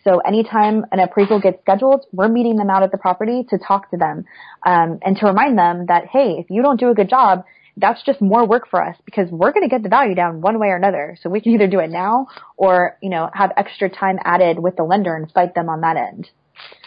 So 0.05 0.19
anytime 0.19 0.85
an 0.93 0.99
appraisal 0.99 1.41
gets 1.41 1.59
scheduled, 1.63 2.05
we're 2.13 2.29
meeting 2.29 2.55
them 2.55 2.69
out 2.69 2.81
at 2.81 2.91
the 2.91 2.97
property 2.97 3.45
to 3.49 3.57
talk 3.57 3.91
to 3.91 3.97
them 3.97 4.23
um, 4.65 4.99
and 5.03 5.17
to 5.17 5.25
remind 5.25 5.57
them 5.57 5.87
that, 5.87 6.05
hey, 6.05 6.37
if 6.39 6.49
you 6.49 6.61
don't 6.61 6.79
do 6.79 6.91
a 6.91 6.93
good 6.93 7.09
job, 7.09 7.43
that's 7.75 8.01
just 8.05 8.21
more 8.21 8.47
work 8.47 8.69
for 8.69 8.81
us 8.81 8.95
because 9.03 9.29
we're 9.31 9.51
going 9.51 9.63
to 9.63 9.69
get 9.69 9.83
the 9.83 9.89
value 9.89 10.15
down 10.15 10.39
one 10.39 10.59
way 10.59 10.67
or 10.67 10.77
another. 10.77 11.17
So 11.21 11.29
we 11.29 11.41
can 11.41 11.51
either 11.51 11.67
do 11.67 11.79
it 11.79 11.89
now 11.89 12.27
or, 12.55 12.97
you 13.01 13.09
know, 13.09 13.29
have 13.33 13.51
extra 13.57 13.89
time 13.89 14.17
added 14.23 14.59
with 14.59 14.77
the 14.77 14.83
lender 14.83 15.13
and 15.13 15.29
fight 15.29 15.55
them 15.55 15.67
on 15.67 15.81
that 15.81 15.97
end. 15.97 16.29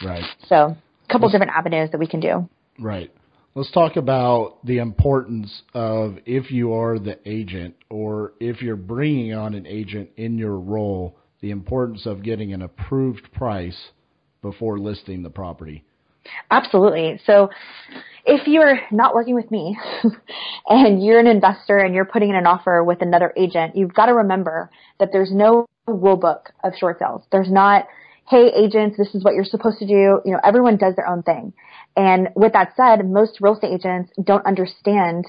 Right. 0.03 0.25
So 0.47 0.57
a 1.09 1.13
couple 1.13 1.29
different 1.29 1.53
avenues 1.53 1.91
that 1.91 1.99
we 1.99 2.07
can 2.07 2.21
do. 2.21 2.49
Right. 2.79 3.13
Let's 3.55 3.71
talk 3.73 3.97
about 3.97 4.65
the 4.65 4.79
importance 4.79 5.63
of 5.75 6.19
if 6.27 6.51
you 6.51 6.75
are 6.75 6.99
the 6.99 7.19
agent 7.29 7.75
or 7.91 8.35
if 8.39 8.63
you're 8.63 8.77
bringing 8.77 9.35
on 9.35 9.55
an 9.55 9.67
agent 9.67 10.11
in 10.17 10.39
your 10.39 10.59
role, 10.59 11.17
the 11.41 11.51
importance 11.51 12.07
of 12.07 12.23
getting 12.23 12.53
an 12.53 12.63
approved 12.63 13.33
price 13.33 13.91
before 14.43 14.79
listing 14.79 15.23
the 15.23 15.31
property. 15.31 15.85
Absolutely. 16.51 17.21
So 17.25 17.51
if 18.25 18.47
you're 18.47 18.79
not 18.91 19.15
working 19.15 19.35
with 19.35 19.51
me 19.51 19.77
and 20.69 21.03
you're 21.03 21.19
an 21.19 21.27
investor 21.27 21.79
and 21.79 21.95
you're 21.95 22.05
putting 22.05 22.31
in 22.31 22.37
an 22.37 22.47
offer 22.47 22.85
with 22.85 23.03
another 23.03 23.33
agent, 23.37 23.75
you've 23.75 23.95
got 23.95 24.07
to 24.07 24.15
remember 24.15 24.71
that 25.01 25.11
there's 25.13 25.33
no 25.33 25.67
rule 25.87 26.17
book 26.17 26.51
of 26.63 26.75
short 26.79 26.99
sales. 26.99 27.23
There's 27.33 27.51
not, 27.51 27.87
hey 28.29 28.53
agents, 28.55 28.97
this 28.99 29.15
is 29.15 29.25
what 29.25 29.35
you're 29.35 29.45
supposed 29.45 29.79
to 29.79 29.87
do. 29.87 30.21
You 30.25 30.33
know, 30.33 30.41
everyone 30.45 30.77
does 30.77 30.95
their 30.97 31.09
own 31.09 31.23
thing. 31.23 31.55
And 31.97 32.29
with 32.37 32.53
that 32.53 32.75
said, 32.77 33.09
most 33.09 33.39
real 33.41 33.55
estate 33.55 33.73
agents 33.73 34.13
don't 34.23 34.45
understand 34.45 35.25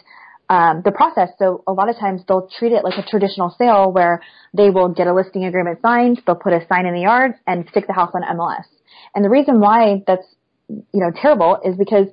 um, 0.50 0.82
the 0.84 0.92
process. 0.92 1.30
So 1.40 1.64
a 1.66 1.72
lot 1.72 1.90
of 1.90 1.98
times 1.98 2.22
they'll 2.28 2.50
treat 2.58 2.74
it 2.74 2.84
like 2.84 2.98
a 2.98 3.10
traditional 3.10 3.56
sale 3.58 3.92
where 3.92 4.22
they 4.54 4.70
will 4.70 4.90
get 4.90 5.08
a 5.08 5.14
listing 5.14 5.46
agreement 5.46 5.80
signed, 5.82 6.22
they'll 6.26 6.36
put 6.36 6.52
a 6.52 6.66
sign 6.68 6.86
in 6.86 6.94
the 6.94 7.02
yard 7.02 7.36
and 7.48 7.66
stick 7.70 7.88
the 7.88 7.94
house 7.94 8.12
on 8.14 8.22
MLS. 8.22 8.66
And 9.16 9.24
the 9.24 9.30
reason 9.30 9.62
why 9.62 10.04
that's, 10.06 10.26
you 10.68 11.00
know, 11.00 11.12
terrible 11.16 11.60
is 11.64 11.78
because 11.78 12.08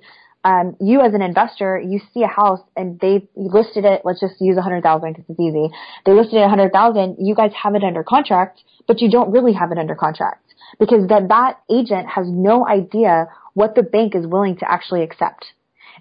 um, 0.44 0.76
you 0.80 1.00
as 1.00 1.14
an 1.14 1.22
investor, 1.22 1.82
you 1.84 2.00
see 2.14 2.22
a 2.22 2.28
house 2.28 2.60
and 2.76 3.00
they 3.00 3.28
listed 3.34 3.84
it. 3.84 4.02
Let's 4.04 4.20
just 4.20 4.34
use 4.40 4.56
a 4.56 4.62
hundred 4.62 4.84
thousand 4.84 5.14
because 5.14 5.24
it's 5.28 5.40
easy. 5.40 5.68
They 6.04 6.12
listed 6.12 6.34
it 6.34 6.42
a 6.42 6.48
hundred 6.48 6.72
thousand. 6.72 7.16
You 7.18 7.34
guys 7.34 7.50
have 7.60 7.74
it 7.74 7.82
under 7.82 8.04
contract, 8.04 8.62
but 8.86 9.00
you 9.00 9.10
don't 9.10 9.32
really 9.32 9.54
have 9.54 9.72
it 9.72 9.78
under 9.78 9.96
contract 9.96 10.45
because 10.78 11.08
that 11.08 11.28
that 11.28 11.60
agent 11.70 12.08
has 12.08 12.26
no 12.28 12.66
idea 12.66 13.28
what 13.54 13.74
the 13.74 13.82
bank 13.82 14.14
is 14.14 14.26
willing 14.26 14.56
to 14.58 14.70
actually 14.70 15.02
accept. 15.02 15.46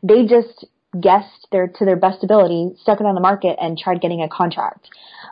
They 0.04 0.26
just 0.26 0.66
guessed 1.00 1.48
their 1.52 1.68
to 1.68 1.86
their 1.86 1.96
best 1.96 2.24
ability, 2.24 2.76
stuck 2.82 3.00
it 3.00 3.06
on 3.06 3.16
the 3.16 3.22
market, 3.22 3.58
and 3.62 3.78
tried 3.78 4.02
getting 4.02 4.22
a 4.22 4.30
contract. 4.30 4.90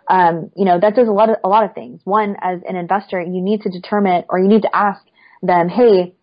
Um, 0.07 0.51
you 0.55 0.65
know 0.65 0.79
that 0.79 0.95
does 0.95 1.07
a 1.07 1.11
lot 1.11 1.29
of 1.29 1.37
a 1.43 1.49
lot 1.49 1.63
of 1.63 1.73
things. 1.73 2.01
One, 2.03 2.35
as 2.41 2.61
an 2.67 2.75
investor, 2.75 3.21
you 3.21 3.41
need 3.41 3.61
to 3.61 3.69
determine 3.69 4.23
or 4.29 4.39
you 4.39 4.47
need 4.47 4.63
to 4.63 4.75
ask 4.75 5.01
them, 5.41 5.69
hey, 5.69 6.15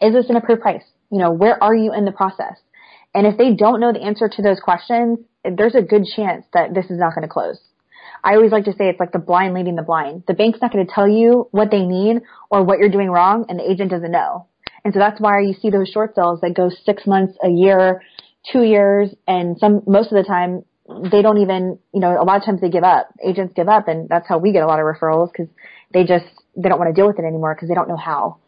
is 0.00 0.12
this 0.14 0.30
an 0.30 0.36
approved 0.36 0.62
price? 0.62 0.84
You 1.10 1.18
know, 1.18 1.32
where 1.32 1.62
are 1.62 1.74
you 1.74 1.92
in 1.92 2.04
the 2.04 2.12
process? 2.12 2.56
And 3.14 3.26
if 3.26 3.38
they 3.38 3.54
don't 3.54 3.80
know 3.80 3.92
the 3.92 4.02
answer 4.02 4.28
to 4.28 4.42
those 4.42 4.58
questions, 4.60 5.18
there's 5.44 5.74
a 5.74 5.82
good 5.82 6.04
chance 6.16 6.44
that 6.52 6.74
this 6.74 6.86
is 6.86 6.98
not 6.98 7.14
going 7.14 7.22
to 7.22 7.32
close. 7.32 7.60
I 8.24 8.36
always 8.36 8.52
like 8.52 8.64
to 8.64 8.72
say 8.72 8.88
it's 8.88 8.98
like 8.98 9.12
the 9.12 9.18
blind 9.18 9.52
leading 9.52 9.76
the 9.76 9.82
blind. 9.82 10.24
The 10.26 10.32
bank's 10.34 10.60
not 10.62 10.72
going 10.72 10.86
to 10.86 10.92
tell 10.92 11.06
you 11.06 11.46
what 11.50 11.70
they 11.70 11.84
need 11.84 12.22
or 12.50 12.64
what 12.64 12.78
you're 12.78 12.88
doing 12.88 13.10
wrong, 13.10 13.44
and 13.48 13.58
the 13.58 13.70
agent 13.70 13.90
doesn't 13.90 14.10
know. 14.10 14.46
And 14.84 14.94
so 14.94 14.98
that's 14.98 15.20
why 15.20 15.40
you 15.40 15.52
see 15.52 15.70
those 15.70 15.88
short 15.88 16.14
sales 16.14 16.40
that 16.40 16.54
go 16.54 16.70
six 16.84 17.06
months, 17.06 17.36
a 17.44 17.48
year, 17.48 18.02
two 18.50 18.62
years, 18.62 19.14
and 19.28 19.58
some 19.58 19.82
most 19.86 20.10
of 20.10 20.16
the 20.16 20.24
time 20.24 20.64
they 21.10 21.22
don't 21.22 21.38
even, 21.38 21.78
you 21.92 22.00
know, 22.00 22.20
a 22.20 22.24
lot 22.24 22.36
of 22.36 22.44
times 22.44 22.60
they 22.60 22.68
give 22.70 22.84
up. 22.84 23.08
Agents 23.24 23.52
give 23.54 23.68
up, 23.68 23.88
and 23.88 24.08
that's 24.08 24.28
how 24.28 24.38
we 24.38 24.52
get 24.52 24.62
a 24.62 24.66
lot 24.66 24.80
of 24.80 24.86
referrals 24.86 25.30
because 25.30 25.48
they 25.92 26.04
just 26.04 26.26
they 26.56 26.68
don't 26.68 26.78
want 26.78 26.94
to 26.94 26.98
deal 26.98 27.06
with 27.06 27.18
it 27.18 27.24
anymore 27.24 27.54
because 27.54 27.68
they 27.68 27.74
don't 27.74 27.88
know 27.88 27.96
how. 27.96 28.38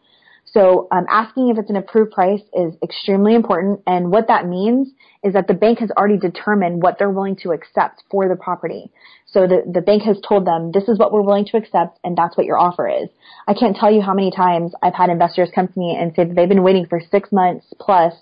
So 0.57 0.87
um, 0.91 1.05
asking 1.07 1.49
if 1.49 1.59
it's 1.59 1.69
an 1.69 1.75
approved 1.75 2.13
price 2.13 2.41
is 2.51 2.73
extremely 2.81 3.35
important, 3.35 3.81
and 3.85 4.09
what 4.09 4.27
that 4.27 4.47
means 4.47 4.89
is 5.23 5.33
that 5.33 5.47
the 5.47 5.53
bank 5.53 5.77
has 5.77 5.91
already 5.91 6.17
determined 6.17 6.81
what 6.81 6.97
they're 6.97 7.11
willing 7.11 7.35
to 7.43 7.51
accept 7.51 8.01
for 8.09 8.27
the 8.27 8.35
property. 8.35 8.91
So 9.27 9.45
the, 9.45 9.61
the 9.71 9.81
bank 9.81 10.01
has 10.03 10.17
told 10.27 10.47
them 10.47 10.71
this 10.71 10.87
is 10.87 10.97
what 10.97 11.11
we're 11.13 11.21
willing 11.21 11.45
to 11.51 11.57
accept, 11.57 11.99
and 12.03 12.17
that's 12.17 12.35
what 12.35 12.47
your 12.47 12.57
offer 12.57 12.89
is. 12.89 13.07
I 13.47 13.53
can't 13.53 13.75
tell 13.75 13.91
you 13.91 14.01
how 14.01 14.15
many 14.15 14.31
times 14.31 14.73
I've 14.81 14.95
had 14.95 15.11
investors 15.11 15.51
come 15.53 15.67
to 15.67 15.79
me 15.79 15.95
and 15.99 16.11
say 16.15 16.23
that 16.23 16.35
they've 16.35 16.49
been 16.49 16.63
waiting 16.63 16.87
for 16.87 16.99
six 17.11 17.31
months 17.31 17.67
plus, 17.79 18.15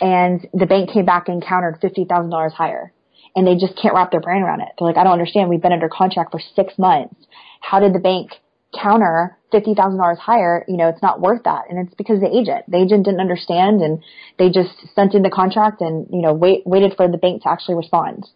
and 0.00 0.44
the 0.52 0.66
bank 0.66 0.90
came 0.90 1.04
back 1.04 1.28
and 1.28 1.40
countered 1.40 1.78
fifty 1.80 2.04
thousand 2.04 2.30
dollars 2.30 2.54
higher, 2.54 2.92
and 3.36 3.46
they 3.46 3.54
just 3.54 3.80
can't 3.80 3.94
wrap 3.94 4.10
their 4.10 4.20
brain 4.20 4.42
around 4.42 4.62
it. 4.62 4.68
They're 4.76 4.88
like, 4.88 4.96
I 4.96 5.04
don't 5.04 5.12
understand. 5.12 5.48
We've 5.48 5.62
been 5.62 5.72
under 5.72 5.88
contract 5.88 6.32
for 6.32 6.40
six 6.56 6.76
months. 6.76 7.14
How 7.60 7.78
did 7.78 7.94
the 7.94 8.00
bank 8.00 8.32
counter 8.74 9.36
fifty 9.50 9.74
thousand 9.74 9.98
dollars 9.98 10.18
higher, 10.18 10.64
you 10.68 10.76
know, 10.76 10.88
it's 10.88 11.02
not 11.02 11.20
worth 11.20 11.42
that. 11.44 11.64
And 11.68 11.78
it's 11.78 11.94
because 11.94 12.20
the 12.20 12.28
agent, 12.28 12.64
the 12.68 12.78
agent 12.78 13.04
didn't 13.04 13.20
understand 13.20 13.80
and 13.80 14.02
they 14.38 14.50
just 14.50 14.70
sent 14.94 15.14
in 15.14 15.22
the 15.22 15.30
contract 15.30 15.80
and, 15.80 16.06
you 16.10 16.20
know, 16.20 16.32
wait 16.32 16.66
waited 16.66 16.94
for 16.96 17.08
the 17.08 17.18
bank 17.18 17.42
to 17.42 17.48
actually 17.50 17.76
respond. 17.76 18.26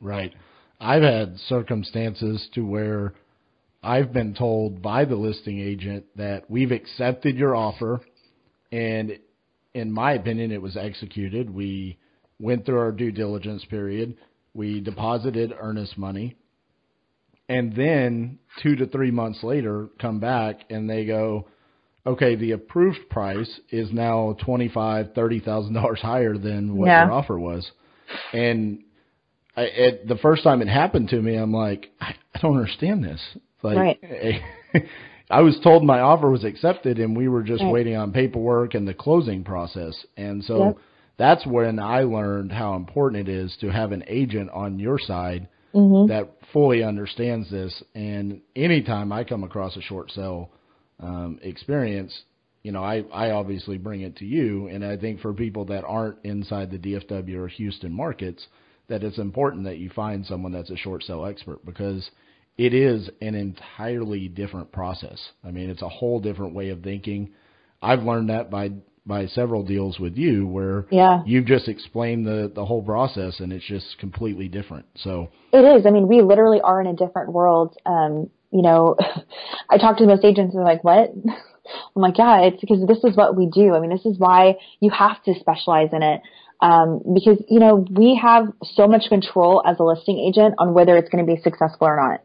Right. 0.00 0.32
I've 0.80 1.02
had 1.02 1.38
circumstances 1.48 2.48
to 2.54 2.60
where 2.64 3.14
I've 3.82 4.12
been 4.12 4.34
told 4.34 4.82
by 4.82 5.04
the 5.04 5.16
listing 5.16 5.60
agent 5.60 6.04
that 6.16 6.50
we've 6.50 6.72
accepted 6.72 7.36
your 7.36 7.54
offer 7.54 8.00
and 8.70 9.18
in 9.72 9.90
my 9.90 10.12
opinion 10.12 10.52
it 10.52 10.62
was 10.62 10.76
executed. 10.76 11.52
We 11.52 11.98
went 12.38 12.64
through 12.66 12.78
our 12.78 12.92
due 12.92 13.12
diligence 13.12 13.64
period. 13.64 14.16
We 14.52 14.80
deposited 14.80 15.52
earnest 15.58 15.98
money 15.98 16.36
and 17.48 17.74
then 17.76 18.38
two 18.62 18.76
to 18.76 18.86
three 18.86 19.10
months 19.10 19.42
later 19.42 19.88
come 20.00 20.20
back 20.20 20.60
and 20.70 20.88
they 20.88 21.04
go, 21.04 21.46
okay, 22.06 22.34
the 22.36 22.52
approved 22.52 23.08
price 23.10 23.60
is 23.70 23.92
now 23.92 24.36
twenty 24.44 24.68
five, 24.68 25.12
thirty 25.14 25.40
thousand 25.40 25.74
dollars 25.74 26.00
higher 26.00 26.36
than 26.38 26.76
what 26.76 26.86
Yeah. 26.86 27.04
your 27.04 27.12
offer 27.12 27.38
was, 27.38 27.70
and 28.32 28.80
I, 29.56 29.62
it, 29.62 30.08
the 30.08 30.16
first 30.16 30.42
time 30.42 30.62
it 30.62 30.68
happened 30.68 31.08
to 31.10 31.22
me, 31.22 31.36
I'm 31.36 31.52
like, 31.52 31.90
I, 32.00 32.14
I 32.34 32.38
don't 32.40 32.56
understand 32.56 33.04
this. 33.04 33.20
Like, 33.62 33.76
Right. 33.76 34.40
I 35.30 35.40
was 35.40 35.58
told 35.62 35.84
my 35.84 36.00
offer 36.00 36.28
was 36.28 36.44
accepted, 36.44 36.98
and 36.98 37.16
we 37.16 37.28
were 37.28 37.42
just 37.42 37.62
Right. 37.62 37.72
waiting 37.72 37.96
on 37.96 38.12
paperwork 38.12 38.74
and 38.74 38.86
the 38.86 38.94
closing 38.94 39.44
process, 39.44 39.94
and 40.16 40.42
so. 40.44 40.64
Yep. 40.66 40.76
That's 41.16 41.46
when 41.46 41.78
I 41.78 42.02
learned 42.02 42.50
how 42.50 42.74
important 42.74 43.28
it 43.28 43.32
is 43.32 43.56
to 43.60 43.68
have 43.70 43.92
an 43.92 44.02
agent 44.08 44.50
on 44.52 44.80
your 44.80 44.98
side 44.98 45.46
Mm-hmm. 45.74 46.08
that 46.08 46.30
fully 46.52 46.84
understands 46.84 47.50
this. 47.50 47.82
And 47.94 48.40
anytime 48.54 49.12
I 49.12 49.24
come 49.24 49.42
across 49.42 49.76
a 49.76 49.82
short 49.82 50.10
sale 50.12 50.50
um, 51.00 51.38
experience, 51.42 52.16
you 52.62 52.72
know, 52.72 52.82
I, 52.82 53.04
I 53.12 53.30
obviously 53.32 53.76
bring 53.76 54.02
it 54.02 54.16
to 54.16 54.24
you. 54.24 54.68
And 54.68 54.84
I 54.84 54.96
think 54.96 55.20
for 55.20 55.32
people 55.32 55.64
that 55.66 55.84
aren't 55.84 56.24
inside 56.24 56.70
the 56.70 56.78
DFW 56.78 57.36
or 57.36 57.48
Houston 57.48 57.92
markets, 57.92 58.46
that 58.88 59.02
it's 59.02 59.18
important 59.18 59.64
that 59.64 59.78
you 59.78 59.90
find 59.90 60.24
someone 60.24 60.52
that's 60.52 60.70
a 60.70 60.76
short 60.76 61.02
sale 61.02 61.26
expert 61.26 61.64
because 61.64 62.10
it 62.56 62.72
is 62.72 63.10
an 63.20 63.34
entirely 63.34 64.28
different 64.28 64.70
process. 64.72 65.18
I 65.42 65.50
mean, 65.50 65.70
it's 65.70 65.82
a 65.82 65.88
whole 65.88 66.20
different 66.20 66.54
way 66.54 66.70
of 66.70 66.82
thinking. 66.82 67.32
I've 67.82 68.02
learned 68.02 68.30
that 68.30 68.50
by 68.50 68.70
by 69.06 69.26
several 69.26 69.62
deals 69.62 69.98
with 70.00 70.16
you 70.16 70.46
where 70.46 70.86
Yeah. 70.90 71.22
you've 71.26 71.44
just 71.44 71.68
explained 71.68 72.26
the 72.26 72.50
the 72.54 72.64
whole 72.64 72.82
process 72.82 73.40
and 73.40 73.52
it's 73.52 73.64
just 73.64 73.98
completely 73.98 74.48
different. 74.48 74.86
So 74.96 75.28
It 75.52 75.64
is. 75.64 75.86
I 75.86 75.90
mean, 75.90 76.08
we 76.08 76.22
literally 76.22 76.60
are 76.60 76.80
in 76.80 76.86
a 76.86 76.94
different 76.94 77.32
world. 77.32 77.76
Um, 77.84 78.30
you 78.50 78.62
know, 78.62 78.96
I 79.70 79.78
talk 79.78 79.98
to 79.98 80.06
most 80.06 80.24
agents 80.24 80.54
and 80.54 80.60
they're 80.64 80.72
like, 80.72 80.84
what? 80.84 81.12
I'm 81.96 82.02
like, 82.02 82.18
yeah, 82.18 82.42
it's 82.42 82.60
because 82.60 82.86
this 82.86 83.02
is 83.04 83.16
what 83.16 83.36
we 83.36 83.46
do. 83.46 83.74
I 83.74 83.80
mean, 83.80 83.90
this 83.90 84.04
is 84.06 84.18
why 84.18 84.56
you 84.80 84.90
have 84.90 85.22
to 85.24 85.34
specialize 85.38 85.90
in 85.92 86.02
it. 86.02 86.20
Um, 86.60 87.02
because, 87.14 87.42
you 87.48 87.58
know, 87.58 87.84
we 87.90 88.18
have 88.22 88.46
so 88.62 88.86
much 88.86 89.08
control 89.08 89.62
as 89.66 89.78
a 89.80 89.82
listing 89.82 90.18
agent 90.18 90.54
on 90.58 90.72
whether 90.72 90.96
it's 90.96 91.10
going 91.10 91.26
to 91.26 91.30
be 91.30 91.40
successful 91.42 91.86
or 91.86 91.96
not. 91.96 92.22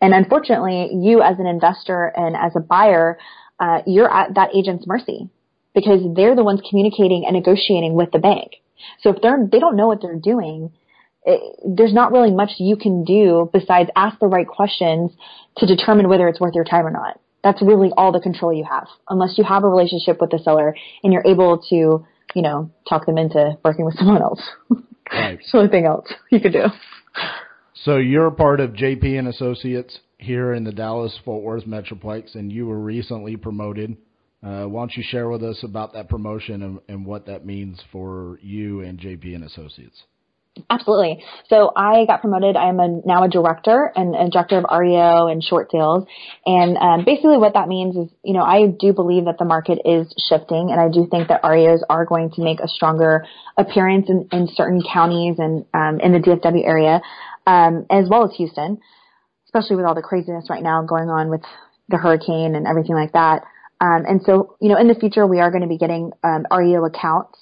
And 0.00 0.14
unfortunately, 0.14 0.90
you 0.94 1.20
as 1.22 1.38
an 1.38 1.46
investor 1.46 2.12
and 2.16 2.34
as 2.36 2.52
a 2.56 2.60
buyer, 2.60 3.18
uh, 3.60 3.82
you're 3.86 4.10
at 4.10 4.34
that 4.36 4.54
agent's 4.54 4.86
mercy 4.86 5.28
because 5.74 6.00
they're 6.14 6.36
the 6.36 6.44
ones 6.44 6.60
communicating 6.68 7.24
and 7.26 7.34
negotiating 7.34 7.94
with 7.94 8.10
the 8.12 8.18
bank. 8.18 8.52
So 9.00 9.10
if 9.10 9.22
they're, 9.22 9.48
they 9.50 9.58
don't 9.58 9.76
know 9.76 9.86
what 9.86 10.00
they're 10.00 10.18
doing, 10.18 10.72
it, 11.24 11.40
there's 11.64 11.92
not 11.92 12.12
really 12.12 12.30
much 12.30 12.50
you 12.58 12.76
can 12.76 13.04
do 13.04 13.50
besides 13.52 13.90
ask 13.96 14.18
the 14.18 14.26
right 14.26 14.46
questions 14.46 15.10
to 15.58 15.66
determine 15.66 16.08
whether 16.08 16.28
it's 16.28 16.40
worth 16.40 16.54
your 16.54 16.64
time 16.64 16.86
or 16.86 16.90
not. 16.90 17.20
That's 17.42 17.60
really 17.60 17.90
all 17.96 18.12
the 18.12 18.20
control 18.20 18.52
you 18.52 18.64
have, 18.64 18.86
unless 19.08 19.36
you 19.36 19.44
have 19.44 19.64
a 19.64 19.68
relationship 19.68 20.18
with 20.20 20.30
the 20.30 20.38
seller 20.38 20.74
and 21.02 21.12
you're 21.12 21.26
able 21.26 21.62
to, 21.70 22.06
you 22.34 22.42
know, 22.42 22.70
talk 22.88 23.06
them 23.06 23.18
into 23.18 23.58
working 23.64 23.84
with 23.84 23.94
someone 23.98 24.22
else. 24.22 24.40
Right. 25.12 25.38
It's 25.38 25.52
the 25.52 25.58
only 25.58 25.70
thing 25.70 25.84
else 25.84 26.06
you 26.30 26.40
could 26.40 26.52
do. 26.52 26.64
So 27.84 27.98
you're 27.98 28.30
part 28.30 28.60
of 28.60 28.70
JP 28.70 29.18
and 29.18 29.28
Associates 29.28 29.98
here 30.18 30.54
in 30.54 30.64
the 30.64 30.72
Dallas 30.72 31.18
Fort 31.24 31.42
Worth 31.42 31.64
Metroplex, 31.64 32.34
and 32.34 32.50
you 32.50 32.66
were 32.66 32.78
recently 32.78 33.36
promoted. 33.36 33.96
Uh, 34.44 34.66
why 34.66 34.82
don't 34.82 34.94
you 34.94 35.02
share 35.06 35.28
with 35.28 35.42
us 35.42 35.62
about 35.62 35.94
that 35.94 36.08
promotion 36.08 36.62
and, 36.62 36.78
and 36.88 37.06
what 37.06 37.26
that 37.26 37.46
means 37.46 37.80
for 37.90 38.38
you 38.42 38.80
and 38.80 38.98
JP 38.98 39.34
and 39.34 39.44
Associates? 39.44 40.02
Absolutely. 40.70 41.24
So 41.48 41.72
I 41.74 42.04
got 42.06 42.20
promoted. 42.20 42.54
I 42.54 42.68
am 42.68 42.78
a, 42.78 43.00
now 43.04 43.24
a 43.24 43.28
director 43.28 43.90
and 43.96 44.14
a 44.14 44.28
director 44.30 44.58
of 44.58 44.64
REO 44.70 45.26
and 45.26 45.42
short 45.42 45.70
sales. 45.72 46.06
And 46.46 46.76
um, 46.76 47.04
basically 47.04 47.38
what 47.38 47.54
that 47.54 47.66
means 47.68 47.96
is, 47.96 48.08
you 48.22 48.34
know, 48.34 48.42
I 48.42 48.68
do 48.78 48.92
believe 48.92 49.24
that 49.24 49.38
the 49.38 49.44
market 49.46 49.80
is 49.84 50.12
shifting 50.28 50.70
and 50.70 50.80
I 50.80 50.88
do 50.90 51.08
think 51.10 51.28
that 51.28 51.42
REOs 51.42 51.80
are 51.88 52.04
going 52.04 52.30
to 52.32 52.42
make 52.42 52.60
a 52.60 52.68
stronger 52.68 53.24
appearance 53.56 54.08
in, 54.08 54.28
in 54.30 54.46
certain 54.54 54.82
counties 54.92 55.36
and 55.38 55.64
um, 55.74 55.98
in 56.00 56.12
the 56.12 56.20
DFW 56.20 56.64
area, 56.64 57.00
um, 57.46 57.86
as 57.90 58.08
well 58.08 58.24
as 58.24 58.36
Houston, 58.36 58.78
especially 59.46 59.76
with 59.76 59.86
all 59.86 59.94
the 59.94 60.02
craziness 60.02 60.48
right 60.48 60.62
now 60.62 60.82
going 60.82 61.08
on 61.08 61.30
with 61.30 61.42
the 61.88 61.96
hurricane 61.96 62.54
and 62.54 62.66
everything 62.66 62.94
like 62.94 63.12
that. 63.14 63.42
Um, 63.84 64.06
and 64.08 64.22
so, 64.24 64.56
you 64.60 64.70
know, 64.70 64.78
in 64.78 64.88
the 64.88 64.94
future, 64.94 65.26
we 65.26 65.40
are 65.40 65.50
going 65.50 65.62
to 65.62 65.68
be 65.68 65.76
getting 65.76 66.10
um, 66.22 66.46
REO 66.50 66.86
accounts 66.86 67.38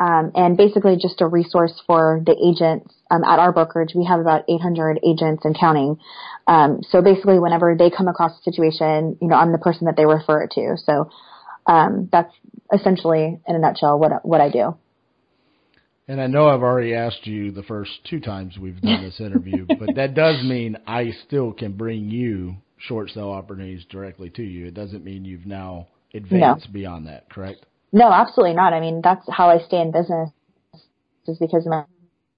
um, 0.00 0.32
and 0.34 0.56
basically 0.56 0.96
just 0.96 1.20
a 1.20 1.26
resource 1.26 1.82
for 1.86 2.22
the 2.24 2.32
agents 2.32 2.94
um, 3.10 3.22
at 3.24 3.38
our 3.38 3.52
brokerage. 3.52 3.90
We 3.94 4.06
have 4.06 4.18
about 4.18 4.44
800 4.48 5.00
agents 5.06 5.44
and 5.44 5.58
counting. 5.58 5.98
Um, 6.46 6.80
so 6.88 7.02
basically, 7.02 7.38
whenever 7.38 7.76
they 7.76 7.90
come 7.90 8.08
across 8.08 8.32
a 8.38 8.42
situation, 8.42 9.18
you 9.20 9.28
know, 9.28 9.34
I'm 9.34 9.52
the 9.52 9.58
person 9.58 9.84
that 9.84 9.96
they 9.96 10.06
refer 10.06 10.44
it 10.44 10.52
to. 10.52 10.76
So 10.78 11.10
um, 11.66 12.08
that's 12.10 12.32
essentially, 12.72 13.38
in 13.46 13.54
a 13.54 13.58
nutshell, 13.58 13.98
what 13.98 14.24
what 14.24 14.40
I 14.40 14.48
do. 14.48 14.74
And 16.08 16.20
I 16.20 16.26
know 16.26 16.48
I've 16.48 16.62
already 16.62 16.94
asked 16.94 17.26
you 17.26 17.52
the 17.52 17.62
first 17.62 17.90
two 18.08 18.18
times 18.18 18.58
we've 18.58 18.80
done 18.80 19.04
this 19.04 19.20
interview, 19.20 19.66
but 19.78 19.94
that 19.96 20.14
does 20.14 20.42
mean 20.42 20.78
I 20.86 21.12
still 21.26 21.52
can 21.52 21.72
bring 21.72 22.10
you 22.10 22.56
short 22.88 23.10
sale 23.10 23.30
opportunities 23.30 23.84
directly 23.88 24.30
to 24.30 24.42
you. 24.42 24.66
It 24.66 24.74
doesn't 24.74 25.04
mean 25.04 25.24
you've 25.24 25.46
now 25.46 25.88
advanced 26.14 26.72
beyond 26.72 27.06
that, 27.06 27.28
correct? 27.30 27.66
No, 27.92 28.10
absolutely 28.10 28.54
not. 28.54 28.72
I 28.72 28.80
mean, 28.80 29.00
that's 29.02 29.24
how 29.30 29.48
I 29.48 29.58
stay 29.58 29.80
in 29.80 29.92
business, 29.92 30.30
is 31.26 31.38
because 31.38 31.66
of 31.66 31.70
my, 31.70 31.84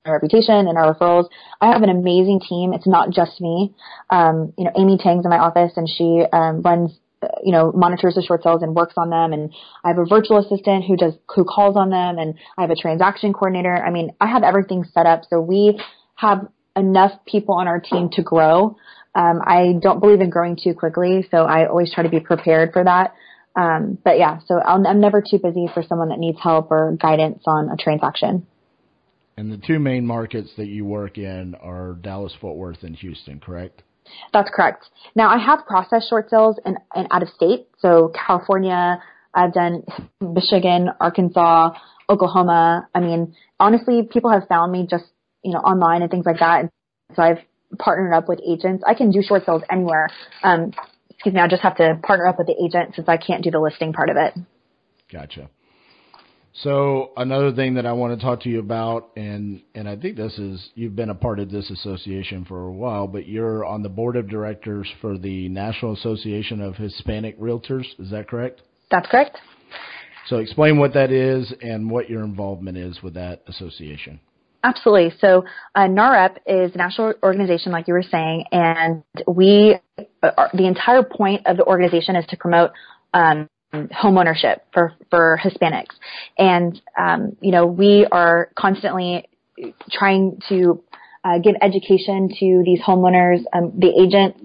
reputation 0.06 0.68
and 0.68 0.76
our 0.76 0.94
referrals. 0.94 1.30
I 1.62 1.72
have 1.72 1.82
an 1.82 1.88
amazing 1.88 2.40
team. 2.46 2.74
It's 2.74 2.86
not 2.86 3.08
just 3.08 3.40
me. 3.40 3.74
Um, 4.10 4.52
you 4.58 4.64
know, 4.64 4.70
Amy 4.76 4.98
Tang's 4.98 5.24
in 5.24 5.30
my 5.30 5.38
office 5.38 5.72
and 5.76 5.88
she 5.88 6.24
um, 6.30 6.60
runs 6.60 6.98
you 7.42 7.52
know, 7.52 7.72
monitors 7.72 8.14
the 8.14 8.22
short 8.22 8.42
sales 8.42 8.62
and 8.62 8.74
works 8.74 8.94
on 8.96 9.10
them. 9.10 9.32
And 9.32 9.52
I 9.82 9.88
have 9.88 9.98
a 9.98 10.04
virtual 10.04 10.38
assistant 10.38 10.84
who 10.84 10.96
does, 10.96 11.14
who 11.34 11.44
calls 11.44 11.76
on 11.76 11.90
them. 11.90 12.18
And 12.18 12.34
I 12.58 12.62
have 12.62 12.70
a 12.70 12.76
transaction 12.76 13.32
coordinator. 13.32 13.74
I 13.74 13.90
mean, 13.90 14.12
I 14.20 14.26
have 14.26 14.42
everything 14.42 14.84
set 14.92 15.06
up. 15.06 15.22
So 15.28 15.40
we 15.40 15.80
have 16.16 16.48
enough 16.76 17.12
people 17.26 17.54
on 17.54 17.68
our 17.68 17.80
team 17.80 18.10
to 18.12 18.22
grow. 18.22 18.76
Um, 19.14 19.40
I 19.44 19.74
don't 19.80 20.00
believe 20.00 20.20
in 20.20 20.30
growing 20.30 20.56
too 20.62 20.74
quickly. 20.74 21.26
So 21.30 21.38
I 21.38 21.68
always 21.68 21.92
try 21.92 22.02
to 22.02 22.08
be 22.08 22.20
prepared 22.20 22.72
for 22.72 22.84
that. 22.84 23.14
Um, 23.56 23.98
but 24.04 24.18
yeah, 24.18 24.40
so 24.46 24.58
i 24.58 24.74
am 24.74 25.00
never 25.00 25.22
too 25.22 25.38
busy 25.38 25.68
for 25.72 25.82
someone 25.82 26.08
that 26.08 26.18
needs 26.18 26.38
help 26.42 26.70
or 26.72 26.96
guidance 27.00 27.42
on 27.46 27.70
a 27.70 27.76
transaction. 27.76 28.46
And 29.36 29.52
the 29.52 29.58
two 29.58 29.78
main 29.78 30.06
markets 30.06 30.50
that 30.56 30.66
you 30.66 30.84
work 30.84 31.18
in 31.18 31.54
are 31.56 31.94
Dallas, 31.94 32.34
Fort 32.40 32.56
Worth, 32.56 32.82
and 32.82 32.96
Houston, 32.96 33.40
correct? 33.40 33.82
That's 34.32 34.50
correct. 34.52 34.86
Now 35.14 35.28
I 35.28 35.38
have 35.38 35.66
processed 35.66 36.08
short 36.08 36.30
sales 36.30 36.58
in, 36.64 36.76
in 36.94 37.06
out 37.10 37.22
of 37.22 37.28
state, 37.30 37.68
so 37.78 38.12
California. 38.26 39.02
I've 39.36 39.52
done 39.52 39.82
Michigan, 40.20 40.90
Arkansas, 41.00 41.70
Oklahoma. 42.08 42.88
I 42.94 43.00
mean, 43.00 43.34
honestly, 43.58 44.02
people 44.08 44.30
have 44.30 44.46
found 44.48 44.70
me 44.70 44.86
just 44.88 45.04
you 45.42 45.52
know 45.52 45.58
online 45.58 46.02
and 46.02 46.10
things 46.10 46.26
like 46.26 46.38
that. 46.38 46.60
And 46.60 46.70
so 47.16 47.22
I've 47.22 47.38
partnered 47.78 48.12
up 48.12 48.28
with 48.28 48.40
agents. 48.46 48.84
I 48.86 48.94
can 48.94 49.10
do 49.10 49.22
short 49.22 49.44
sales 49.46 49.62
anywhere. 49.70 50.08
Um, 50.42 50.72
excuse 51.10 51.34
me, 51.34 51.40
I 51.40 51.48
just 51.48 51.62
have 51.62 51.76
to 51.76 51.98
partner 52.02 52.26
up 52.26 52.38
with 52.38 52.46
the 52.46 52.56
agent 52.62 52.94
since 52.94 53.08
I 53.08 53.16
can't 53.16 53.42
do 53.42 53.50
the 53.50 53.60
listing 53.60 53.92
part 53.92 54.10
of 54.10 54.16
it. 54.16 54.34
Gotcha. 55.12 55.48
So 56.62 57.10
another 57.16 57.52
thing 57.52 57.74
that 57.74 57.86
I 57.86 57.92
want 57.92 58.18
to 58.18 58.24
talk 58.24 58.42
to 58.42 58.48
you 58.48 58.60
about, 58.60 59.10
and 59.16 59.62
and 59.74 59.88
I 59.88 59.96
think 59.96 60.16
this 60.16 60.38
is 60.38 60.70
you've 60.76 60.94
been 60.94 61.10
a 61.10 61.14
part 61.14 61.40
of 61.40 61.50
this 61.50 61.68
association 61.68 62.44
for 62.44 62.66
a 62.66 62.72
while, 62.72 63.08
but 63.08 63.26
you're 63.26 63.64
on 63.64 63.82
the 63.82 63.88
board 63.88 64.14
of 64.16 64.28
directors 64.28 64.88
for 65.00 65.18
the 65.18 65.48
National 65.48 65.94
Association 65.94 66.60
of 66.60 66.76
Hispanic 66.76 67.40
Realtors. 67.40 67.86
Is 67.98 68.10
that 68.10 68.28
correct? 68.28 68.62
That's 68.90 69.08
correct. 69.08 69.38
So 70.26 70.36
explain 70.36 70.78
what 70.78 70.94
that 70.94 71.10
is 71.10 71.52
and 71.60 71.90
what 71.90 72.08
your 72.08 72.22
involvement 72.22 72.78
is 72.78 73.02
with 73.02 73.14
that 73.14 73.42
association. 73.48 74.20
Absolutely. 74.64 75.12
So 75.20 75.44
uh, 75.74 75.80
NAHREP 75.82 76.38
is 76.46 76.74
a 76.74 76.78
national 76.78 77.12
organization, 77.22 77.70
like 77.70 77.86
you 77.86 77.92
were 77.92 78.02
saying, 78.02 78.46
and 78.50 79.04
we, 79.26 79.76
uh, 80.22 80.48
the 80.54 80.66
entire 80.66 81.02
point 81.02 81.46
of 81.46 81.58
the 81.58 81.64
organization 81.64 82.16
is 82.16 82.24
to 82.28 82.36
promote 82.38 82.70
um, 83.12 83.50
home 83.92 84.16
ownership 84.16 84.64
for 84.72 84.94
for 85.10 85.38
Hispanics, 85.44 85.94
and 86.38 86.80
um, 86.98 87.36
you 87.40 87.52
know 87.52 87.66
we 87.66 88.06
are 88.10 88.50
constantly 88.56 89.28
trying 89.90 90.40
to 90.48 90.82
uh, 91.24 91.38
give 91.38 91.56
education 91.60 92.30
to 92.40 92.62
these 92.64 92.80
homeowners. 92.80 93.40
Um, 93.52 93.72
the 93.78 93.88
agents, 94.00 94.40